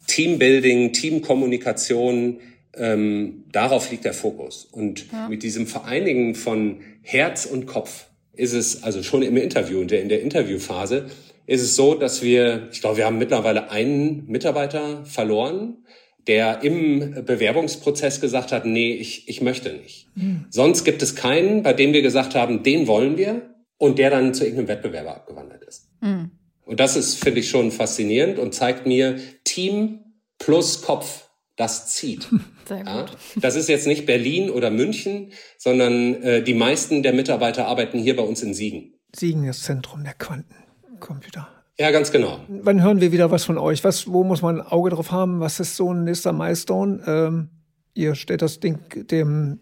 Teambuilding, 0.08 0.94
Teamkommunikation 0.94 2.40
ähm, 2.74 3.44
darauf 3.52 3.92
liegt 3.92 4.06
der 4.06 4.14
Fokus. 4.14 4.66
Und 4.72 5.12
ja. 5.12 5.28
mit 5.28 5.44
diesem 5.44 5.68
Vereinigen 5.68 6.36
von 6.36 6.80
Herz 7.02 7.46
und 7.46 7.66
Kopf 7.66 8.07
ist 8.38 8.54
es, 8.54 8.84
also 8.84 9.04
schon 9.04 9.22
im 9.22 9.38
Interview, 9.38 9.82
in 9.82 9.88
der, 9.88 10.02
in 10.02 10.10
der 10.10 10.22
Interviewphase, 10.22 11.08
ist 11.46 11.62
es 11.62 11.76
so, 11.76 11.96
dass 11.96 12.22
wir, 12.22 12.68
ich 12.72 12.82
glaube, 12.82 12.98
wir 12.98 13.06
haben 13.06 13.18
mittlerweile 13.18 13.72
einen 13.72 14.26
Mitarbeiter 14.28 15.06
verloren, 15.06 15.86
der 16.28 16.62
im 16.62 17.24
Bewerbungsprozess 17.26 18.20
gesagt 18.20 18.52
hat, 18.52 18.66
nee, 18.66 18.94
ich, 18.94 19.30
ich 19.30 19.42
möchte 19.42 19.72
nicht. 19.74 20.10
Mhm. 20.16 20.46
Sonst 20.50 20.84
gibt 20.84 21.02
es 21.02 21.16
keinen, 21.16 21.64
bei 21.64 21.74
dem 21.74 21.94
wir 21.94 22.02
gesagt 22.02 22.36
haben, 22.36 22.64
den 22.64 22.88
wollen 22.88 23.18
wir 23.18 23.56
und 23.78 23.98
der 23.98 24.10
dann 24.10 24.34
zu 24.34 24.44
irgendeinem 24.44 24.68
Wettbewerber 24.68 25.16
abgewandert 25.16 25.64
ist. 25.64 25.90
Mhm. 26.02 26.32
Und 26.66 26.82
das 26.82 26.98
ist, 26.98 27.16
finde 27.16 27.40
ich, 27.40 27.50
schon 27.50 27.72
faszinierend 27.72 28.40
und 28.40 28.54
zeigt 28.54 28.86
mir, 28.86 29.18
Team 29.46 30.00
plus 30.38 30.82
Kopf, 30.82 31.27
das 31.58 31.88
zieht. 31.88 32.30
Sehr 32.68 32.78
gut. 32.78 32.88
Ja, 32.88 33.06
das 33.42 33.56
ist 33.56 33.68
jetzt 33.68 33.88
nicht 33.88 34.06
Berlin 34.06 34.50
oder 34.50 34.70
München, 34.72 35.34
sondern 35.58 36.16
äh, 36.24 36.42
die 36.42 36.54
meisten 36.54 37.04
der 37.04 37.12
Mitarbeiter 37.12 37.68
arbeiten 37.68 38.00
hier 38.00 38.16
bei 38.16 38.24
uns 38.24 38.42
in 38.42 38.54
Siegen. 38.54 38.94
Siegen 39.14 39.44
ist 39.44 39.64
Zentrum 39.64 40.04
der 40.04 40.14
Quantencomputer. 40.14 41.50
Ja, 41.80 41.92
ganz 41.92 42.12
genau. 42.12 42.40
Wann 42.48 42.82
hören 42.82 43.02
wir 43.02 43.12
wieder 43.12 43.30
was 43.30 43.46
von 43.46 43.58
euch? 43.58 43.84
Was, 43.84 44.08
wo 44.08 44.24
muss 44.24 44.42
man 44.42 44.62
ein 44.62 44.68
Auge 44.68 44.92
drauf 44.92 45.12
haben? 45.12 45.40
Was 45.40 45.60
ist 45.60 45.76
so 45.76 45.94
ein 45.94 46.06
nächster 46.06 46.34
Milestone? 46.34 47.04
Ähm, 47.06 47.50
ihr 47.94 48.16
stellt 48.16 48.42
das 48.42 48.60
Ding 48.60 48.80
dem 49.12 49.60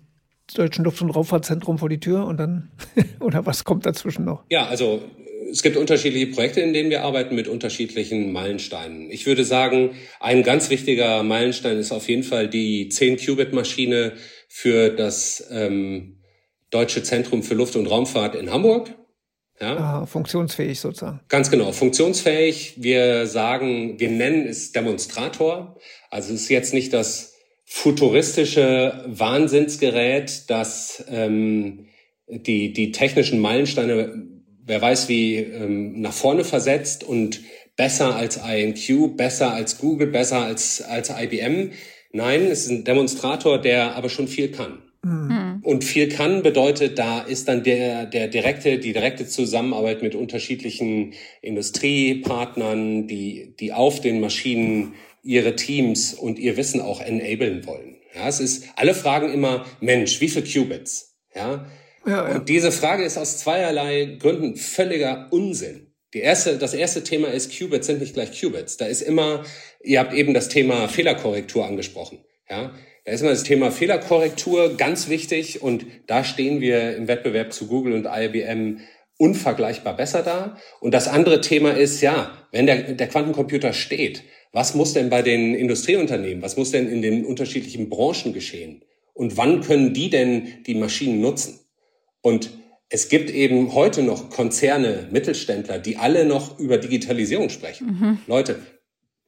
Deutschen 0.53 0.85
Luft- 0.85 1.01
und 1.01 1.09
Raumfahrtzentrum 1.09 1.77
vor 1.77 1.89
die 1.89 1.99
Tür 1.99 2.25
und 2.25 2.37
dann, 2.37 2.71
oder 3.19 3.45
was 3.45 3.63
kommt 3.63 3.85
dazwischen 3.85 4.25
noch? 4.25 4.43
Ja, 4.49 4.67
also 4.67 5.01
es 5.49 5.61
gibt 5.63 5.77
unterschiedliche 5.77 6.27
Projekte, 6.27 6.61
in 6.61 6.73
denen 6.73 6.89
wir 6.89 7.03
arbeiten 7.03 7.35
mit 7.35 7.47
unterschiedlichen 7.47 8.31
Meilensteinen. 8.31 9.09
Ich 9.11 9.25
würde 9.25 9.43
sagen, 9.43 9.95
ein 10.19 10.43
ganz 10.43 10.69
wichtiger 10.69 11.23
Meilenstein 11.23 11.77
ist 11.77 11.91
auf 11.91 12.09
jeden 12.09 12.23
Fall 12.23 12.47
die 12.47 12.89
10-Qubit-Maschine 12.91 14.13
für 14.47 14.89
das 14.89 15.47
ähm, 15.51 16.21
Deutsche 16.71 17.03
Zentrum 17.03 17.43
für 17.43 17.53
Luft- 17.53 17.75
und 17.75 17.87
Raumfahrt 17.87 18.35
in 18.35 18.51
Hamburg. 18.51 18.93
Ja. 19.61 19.77
Ah, 19.77 20.05
funktionsfähig 20.05 20.79
sozusagen. 20.79 21.21
Ganz 21.29 21.49
genau, 21.49 21.71
funktionsfähig. 21.71 22.73
Wir 22.77 23.25
sagen, 23.25 23.99
wir 23.99 24.09
nennen 24.09 24.45
es 24.47 24.73
Demonstrator. 24.73 25.77
Also 26.09 26.33
es 26.33 26.41
ist 26.41 26.49
jetzt 26.49 26.73
nicht 26.73 26.91
das 26.91 27.35
futuristische 27.63 29.03
Wahnsinnsgerät, 29.07 30.49
das 30.49 31.03
ähm, 31.09 31.87
die, 32.27 32.73
die 32.73 32.91
technischen 32.91 33.39
Meilensteine, 33.39 34.27
wer 34.65 34.81
weiß 34.81 35.09
wie, 35.09 35.35
ähm, 35.37 36.01
nach 36.01 36.13
vorne 36.13 36.43
versetzt 36.43 37.03
und 37.03 37.41
besser 37.75 38.15
als 38.15 38.37
INQ, 38.37 39.15
besser 39.17 39.53
als 39.53 39.77
Google, 39.77 40.07
besser 40.07 40.39
als, 40.41 40.81
als 40.81 41.09
IBM. 41.09 41.71
Nein, 42.11 42.45
es 42.45 42.65
ist 42.65 42.71
ein 42.71 42.83
Demonstrator, 42.83 43.59
der 43.59 43.95
aber 43.95 44.09
schon 44.09 44.27
viel 44.27 44.49
kann. 44.49 44.79
Mhm. 45.03 45.59
Und 45.61 45.83
viel 45.83 46.09
kann 46.09 46.41
bedeutet, 46.41 46.97
da 46.97 47.21
ist 47.21 47.47
dann 47.47 47.63
der, 47.63 48.05
der 48.05 48.27
direkte, 48.27 48.79
die 48.79 48.93
direkte 48.93 49.27
Zusammenarbeit 49.27 50.01
mit 50.01 50.15
unterschiedlichen 50.15 51.13
Industriepartnern, 51.41 53.07
die, 53.07 53.55
die 53.59 53.71
auf 53.71 54.01
den 54.01 54.19
Maschinen 54.19 54.93
ihre 55.21 55.55
Teams 55.55 56.13
und 56.13 56.39
ihr 56.39 56.57
Wissen 56.57 56.81
auch 56.81 57.01
enablen 57.01 57.65
wollen. 57.65 57.97
Ja, 58.15 58.27
es 58.27 58.39
ist, 58.39 58.65
alle 58.77 58.93
fragen 58.93 59.31
immer, 59.31 59.65
Mensch, 59.81 60.21
wie 60.21 60.29
viel 60.29 60.43
Qubits? 60.43 61.17
Ja. 61.35 61.65
Ja, 62.05 62.29
ja. 62.29 62.35
Und 62.35 62.49
diese 62.49 62.71
Frage 62.71 63.03
ist 63.03 63.17
aus 63.17 63.37
zweierlei 63.39 64.17
Gründen 64.19 64.55
völliger 64.55 65.27
Unsinn. 65.31 65.93
Die 66.13 66.21
erste, 66.21 66.57
das 66.57 66.73
erste 66.73 67.03
Thema 67.03 67.27
ist, 67.27 67.57
Qubits 67.57 67.87
sind 67.87 67.99
nicht 67.99 68.13
gleich 68.13 68.39
Qubits. 68.39 68.77
Da 68.77 68.85
ist 68.85 69.01
immer, 69.01 69.43
ihr 69.83 69.99
habt 69.99 70.13
eben 70.13 70.33
das 70.33 70.47
Thema 70.47 70.87
Fehlerkorrektur 70.87 71.65
angesprochen. 71.65 72.19
Ja, 72.49 72.73
da 73.05 73.11
ist 73.11 73.21
immer 73.21 73.31
das 73.31 73.43
Thema 73.43 73.71
Fehlerkorrektur 73.71 74.77
ganz 74.77 75.09
wichtig 75.09 75.61
und 75.61 75.85
da 76.07 76.23
stehen 76.23 76.61
wir 76.61 76.95
im 76.95 77.07
Wettbewerb 77.07 77.53
zu 77.53 77.67
Google 77.67 77.93
und 77.93 78.07
IBM 78.09 78.79
unvergleichbar 79.17 79.95
besser 79.95 80.23
da. 80.23 80.57
Und 80.79 80.93
das 80.93 81.07
andere 81.07 81.41
Thema 81.41 81.71
ist, 81.71 82.01
ja, 82.01 82.47
wenn 82.51 82.65
der, 82.65 82.93
der 82.93 83.07
Quantencomputer 83.07 83.73
steht, 83.73 84.23
was 84.51 84.73
muss 84.73 84.93
denn 84.93 85.09
bei 85.09 85.21
den 85.21 85.53
Industrieunternehmen, 85.53 86.41
was 86.41 86.55
muss 86.55 86.71
denn 86.71 86.89
in 86.89 87.01
den 87.01 87.25
unterschiedlichen 87.25 87.89
Branchen 87.89 88.33
geschehen? 88.33 88.83
Und 89.13 89.37
wann 89.37 89.61
können 89.61 89.93
die 89.93 90.09
denn 90.09 90.63
die 90.65 90.75
Maschinen 90.75 91.19
nutzen? 91.21 91.59
Und 92.25 92.49
es 92.89 93.07
gibt 93.07 93.29
eben 93.29 93.75
heute 93.75 94.01
noch 94.01 94.31
Konzerne, 94.31 95.07
Mittelständler, 95.11 95.77
die 95.77 95.97
alle 95.97 96.25
noch 96.25 96.57
über 96.57 96.79
Digitalisierung 96.79 97.49
sprechen. 97.49 97.85
Mhm. 97.85 98.17
Leute, 98.25 98.59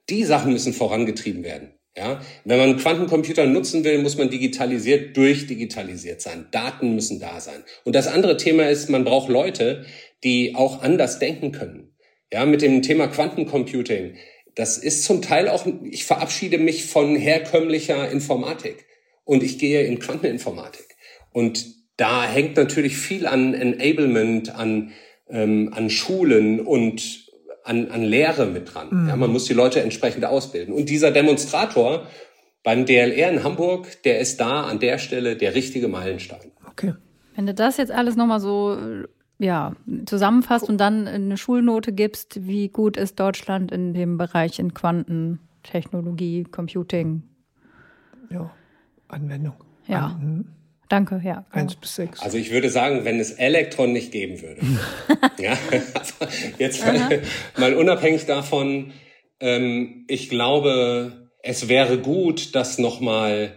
die 0.10 0.24
Sachen 0.24 0.52
müssen 0.52 0.74
vorangetrieben 0.74 1.44
werden. 1.44 1.74
Ja, 1.96 2.22
wenn 2.44 2.58
man 2.58 2.78
Quantencomputer 2.78 3.46
nutzen 3.46 3.84
will, 3.84 4.00
muss 4.00 4.18
man 4.18 4.32
digitalisiert 4.32 5.16
durchdigitalisiert 5.16 6.22
sein. 6.22 6.48
Daten 6.50 6.96
müssen 6.96 7.20
da 7.20 7.40
sein. 7.40 7.64
Und 7.84 7.94
das 7.94 8.08
andere 8.08 8.36
Thema 8.36 8.68
ist, 8.68 8.90
man 8.90 9.04
braucht 9.04 9.30
Leute, 9.30 9.86
die 10.24 10.56
auch 10.56 10.82
anders 10.82 11.20
denken 11.20 11.52
können. 11.52 11.96
Ja, 12.34 12.48
mit 12.48 12.64
dem 12.64 12.82
Thema 12.82 13.06
Quantencomputing. 13.06 14.16
Das 14.56 14.80
ist 14.80 15.04
zum 15.04 15.22
Teil 15.22 15.50
auch, 15.50 15.68
ich 15.84 16.06
verabschiede 16.06 16.58
mich 16.58 16.86
von 16.86 17.16
herkömmlicher 17.16 18.10
Informatik 18.10 18.88
und 19.24 19.44
ich 19.44 19.60
gehe 19.60 19.84
in 19.84 20.00
Quanteninformatik. 20.00 20.96
Und 21.32 21.77
da 21.98 22.24
hängt 22.24 22.56
natürlich 22.56 22.98
viel 22.98 23.28
an 23.28 23.54
Enablement, 23.54 24.56
an, 24.56 24.92
ähm, 25.30 25.74
an 25.74 25.90
Schulen 25.90 26.60
und 26.60 27.28
an, 27.64 27.90
an 27.90 28.04
Lehre 28.04 28.46
mit 28.46 28.74
dran. 28.74 28.88
Mhm. 28.92 29.10
Ja, 29.10 29.16
man 29.16 29.32
muss 29.32 29.46
die 29.46 29.54
Leute 29.54 29.82
entsprechend 29.82 30.26
ausbilden. 30.26 30.74
Und 30.74 30.90
dieser 30.90 31.12
Demonstrator 31.12 32.08
beim 32.64 32.86
DLR 32.86 33.32
in 33.32 33.44
Hamburg, 33.44 34.02
der 34.04 34.20
ist 34.20 34.40
da 34.40 34.64
an 34.64 34.80
der 34.80 34.98
Stelle 35.00 35.36
der 35.36 35.56
richtige 35.56 35.88
Meilenstein. 35.88 36.52
Okay. 36.70 36.94
Wenn 37.36 37.46
du 37.46 37.54
das 37.54 37.78
jetzt 37.78 37.92
alles 37.92 38.16
nochmal 38.16 38.40
so 38.40 38.78
ja, 39.40 39.74
zusammenfasst 40.06 40.68
und 40.68 40.78
dann 40.80 41.08
eine 41.08 41.38
Schulnote 41.38 41.94
gibst, 41.94 42.48
wie 42.48 42.70
gut 42.70 42.98
ist 42.98 43.20
Deutschland 43.20 43.72
in 43.72 43.94
dem 43.94 44.18
Bereich 44.18 44.60
in 44.60 44.74
Quantentechnologie, 44.74 46.46
Computing? 46.46 47.24
Ja, 48.30 48.52
Anwendung. 49.08 49.54
Ja. 49.88 50.08
An, 50.08 50.22
hm. 50.22 50.46
Danke, 50.90 51.22
ja. 51.24 51.46
Eins 51.52 51.76
bis 51.76 51.96
sechs. 51.96 52.22
Also 52.22 52.38
ich 52.38 52.52
würde 52.52 52.70
sagen, 52.70 53.04
wenn 53.04 53.20
es 53.20 53.32
Elektron 53.32 53.92
nicht 53.92 54.12
geben 54.12 54.42
würde. 54.42 54.62
ja, 55.38 55.58
jetzt 56.58 56.84
mal 57.58 57.74
unabhängig 57.74 58.26
davon, 58.26 58.94
ähm, 59.40 60.06
ich 60.08 60.30
glaube, 60.30 61.30
es 61.44 61.68
wäre 61.68 61.98
gut, 61.98 62.56
das 62.56 62.78
nochmal 62.78 63.52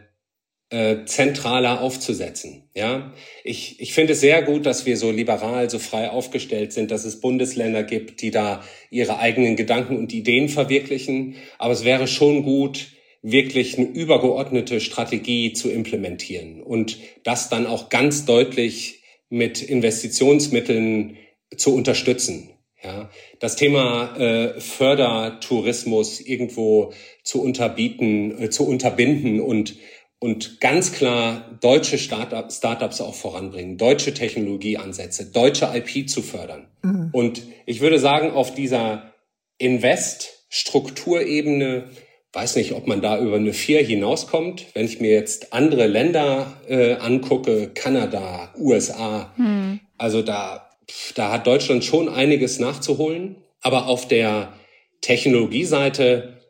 äh, 0.70 1.04
zentraler 1.04 1.80
aufzusetzen. 1.80 2.68
Ja, 2.74 3.12
ich, 3.42 3.80
ich 3.80 3.92
finde 3.92 4.12
es 4.12 4.20
sehr 4.20 4.42
gut, 4.42 4.66
dass 4.66 4.86
wir 4.86 4.96
so 4.96 5.10
liberal, 5.10 5.68
so 5.68 5.78
frei 5.78 6.10
aufgestellt 6.10 6.72
sind, 6.72 6.90
dass 6.90 7.04
es 7.04 7.20
Bundesländer 7.20 7.82
gibt, 7.82 8.22
die 8.22 8.30
da 8.30 8.62
ihre 8.90 9.18
eigenen 9.18 9.56
Gedanken 9.56 9.96
und 9.96 10.12
Ideen 10.12 10.48
verwirklichen. 10.48 11.34
Aber 11.58 11.72
es 11.72 11.84
wäre 11.84 12.06
schon 12.06 12.44
gut, 12.44 12.88
wirklich 13.22 13.78
eine 13.78 13.86
übergeordnete 13.86 14.80
Strategie 14.80 15.52
zu 15.52 15.70
implementieren 15.70 16.62
und 16.62 16.98
das 17.22 17.48
dann 17.48 17.66
auch 17.66 17.88
ganz 17.88 18.24
deutlich 18.24 19.02
mit 19.28 19.62
Investitionsmitteln 19.62 21.16
zu 21.56 21.74
unterstützen. 21.74 22.50
Ja, 22.82 23.10
das 23.40 23.56
Thema 23.56 24.16
äh, 24.16 24.58
Fördertourismus 24.58 26.18
irgendwo 26.20 26.94
zu 27.22 27.42
unterbieten, 27.42 28.42
äh, 28.42 28.48
zu 28.48 28.66
unterbinden 28.66 29.40
und 29.40 29.76
und 30.22 30.60
ganz 30.60 30.92
klar 30.92 31.58
deutsche 31.62 31.96
Start 31.96 32.52
Startups 32.52 33.00
auch 33.00 33.14
voranbringen, 33.14 33.78
deutsche 33.78 34.12
Technologieansätze, 34.12 35.32
deutsche 35.32 35.70
IP 35.74 36.10
zu 36.10 36.20
fördern. 36.22 36.68
Mhm. 36.82 37.08
Und 37.12 37.42
ich 37.64 37.80
würde 37.80 37.98
sagen, 37.98 38.32
auf 38.32 38.54
dieser 38.54 39.14
Invest-Strukturebene 39.56 41.88
weiß 42.32 42.56
nicht, 42.56 42.72
ob 42.72 42.86
man 42.86 43.00
da 43.00 43.18
über 43.18 43.36
eine 43.36 43.52
vier 43.52 43.82
hinauskommt. 43.82 44.66
Wenn 44.74 44.86
ich 44.86 45.00
mir 45.00 45.10
jetzt 45.10 45.52
andere 45.52 45.86
Länder 45.86 46.60
äh, 46.68 46.94
angucke, 46.94 47.70
Kanada, 47.74 48.54
USA, 48.56 49.32
hm. 49.36 49.80
also 49.98 50.22
da, 50.22 50.70
da 51.14 51.32
hat 51.32 51.46
Deutschland 51.46 51.84
schon 51.84 52.08
einiges 52.08 52.60
nachzuholen. 52.60 53.36
Aber 53.62 53.86
auf 53.88 54.06
der 54.06 54.52
Technologieseite, 55.00 56.40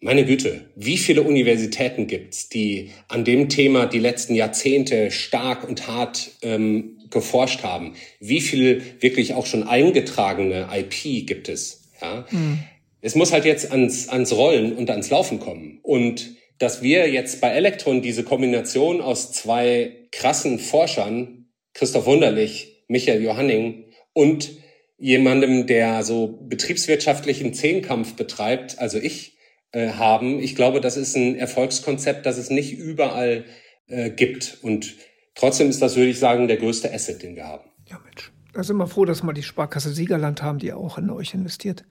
meine 0.00 0.24
Güte, 0.24 0.70
wie 0.74 0.96
viele 0.96 1.22
Universitäten 1.22 2.06
gibt's, 2.06 2.48
die 2.48 2.90
an 3.08 3.24
dem 3.24 3.48
Thema 3.48 3.86
die 3.86 3.98
letzten 3.98 4.34
Jahrzehnte 4.34 5.10
stark 5.10 5.68
und 5.68 5.86
hart 5.86 6.30
ähm, 6.42 6.98
geforscht 7.10 7.62
haben? 7.62 7.94
Wie 8.20 8.40
viel 8.40 8.82
wirklich 9.00 9.34
auch 9.34 9.44
schon 9.44 9.64
eingetragene 9.64 10.68
IP 10.74 11.26
gibt 11.26 11.50
es? 11.50 11.90
Ja? 12.00 12.24
Hm. 12.30 12.60
Es 13.02 13.14
muss 13.14 13.32
halt 13.32 13.44
jetzt 13.44 13.70
ans, 13.70 14.08
ans 14.08 14.32
Rollen 14.32 14.76
und 14.76 14.90
ans 14.90 15.10
Laufen 15.10 15.40
kommen. 15.40 15.80
Und 15.82 16.36
dass 16.58 16.82
wir 16.82 17.08
jetzt 17.08 17.40
bei 17.40 17.48
Elektron 17.48 18.02
diese 18.02 18.22
Kombination 18.22 19.00
aus 19.00 19.32
zwei 19.32 20.08
krassen 20.12 20.58
Forschern, 20.58 21.46
Christoph 21.72 22.06
Wunderlich, 22.06 22.84
Michael 22.88 23.22
Johanning 23.22 23.84
und 24.12 24.50
jemandem, 24.98 25.66
der 25.66 26.02
so 26.02 26.38
betriebswirtschaftlichen 26.42 27.54
Zehnkampf 27.54 28.14
betreibt, 28.14 28.78
also 28.78 28.98
ich, 28.98 29.38
äh, 29.72 29.90
haben. 29.90 30.42
Ich 30.42 30.54
glaube, 30.54 30.80
das 30.80 30.96
ist 30.96 31.16
ein 31.16 31.36
Erfolgskonzept, 31.36 32.26
das 32.26 32.36
es 32.36 32.50
nicht 32.50 32.72
überall 32.72 33.44
äh, 33.86 34.10
gibt. 34.10 34.58
Und 34.62 34.96
trotzdem 35.34 35.70
ist 35.70 35.80
das, 35.80 35.96
würde 35.96 36.10
ich 36.10 36.18
sagen, 36.18 36.48
der 36.48 36.58
größte 36.58 36.92
Asset, 36.92 37.22
den 37.22 37.36
wir 37.36 37.46
haben. 37.46 37.70
Ja, 37.88 37.98
Mensch. 38.04 38.30
Da 38.52 38.64
sind 38.64 38.76
wir 38.78 38.86
froh, 38.86 39.04
dass 39.04 39.22
wir 39.22 39.32
die 39.32 39.42
Sparkasse 39.42 39.90
Siegerland 39.90 40.42
haben, 40.42 40.58
die 40.58 40.72
auch 40.72 40.98
in 40.98 41.08
euch 41.10 41.34
investiert. 41.34 41.84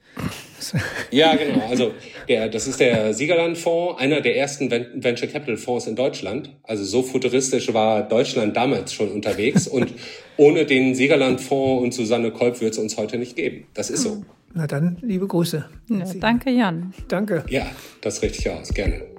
ja, 1.12 1.36
genau. 1.36 1.66
Also 1.70 1.94
der, 2.28 2.50
das 2.50 2.68
ist 2.68 2.80
der 2.80 3.14
Siegerland-Fonds, 3.14 4.00
einer 4.00 4.22
der 4.22 4.36
ersten 4.38 4.70
Venture 4.70 5.28
Capital 5.28 5.58
Fonds 5.58 5.88
in 5.88 5.96
Deutschland. 5.96 6.56
Also 6.64 6.84
so 6.84 7.02
futuristisch 7.02 7.74
war 7.74 8.04
Deutschland 8.04 8.58
damals 8.58 8.94
schon 8.94 9.10
unterwegs. 9.12 9.68
Und 9.68 9.94
ohne 10.38 10.66
den 10.66 10.96
Siegerland-Fonds 10.96 11.84
und 11.84 11.94
Susanne 11.94 12.32
Kolb 12.32 12.60
wird 12.60 12.74
es 12.74 12.80
uns 12.80 12.98
heute 12.98 13.18
nicht 13.18 13.36
geben. 13.36 13.68
Das 13.74 13.90
ist 13.90 14.04
so. 14.04 14.24
Na 14.54 14.68
dann, 14.68 14.98
liebe 15.02 15.28
Grüße. 15.28 15.66
Ja, 15.90 16.06
danke, 16.20 16.50
Jan. 16.50 16.94
Danke. 17.08 17.46
Ja, 17.50 17.68
das 18.02 18.22
richte 18.22 18.40
ich 18.40 18.50
aus. 18.50 18.74
Gerne. 18.74 19.19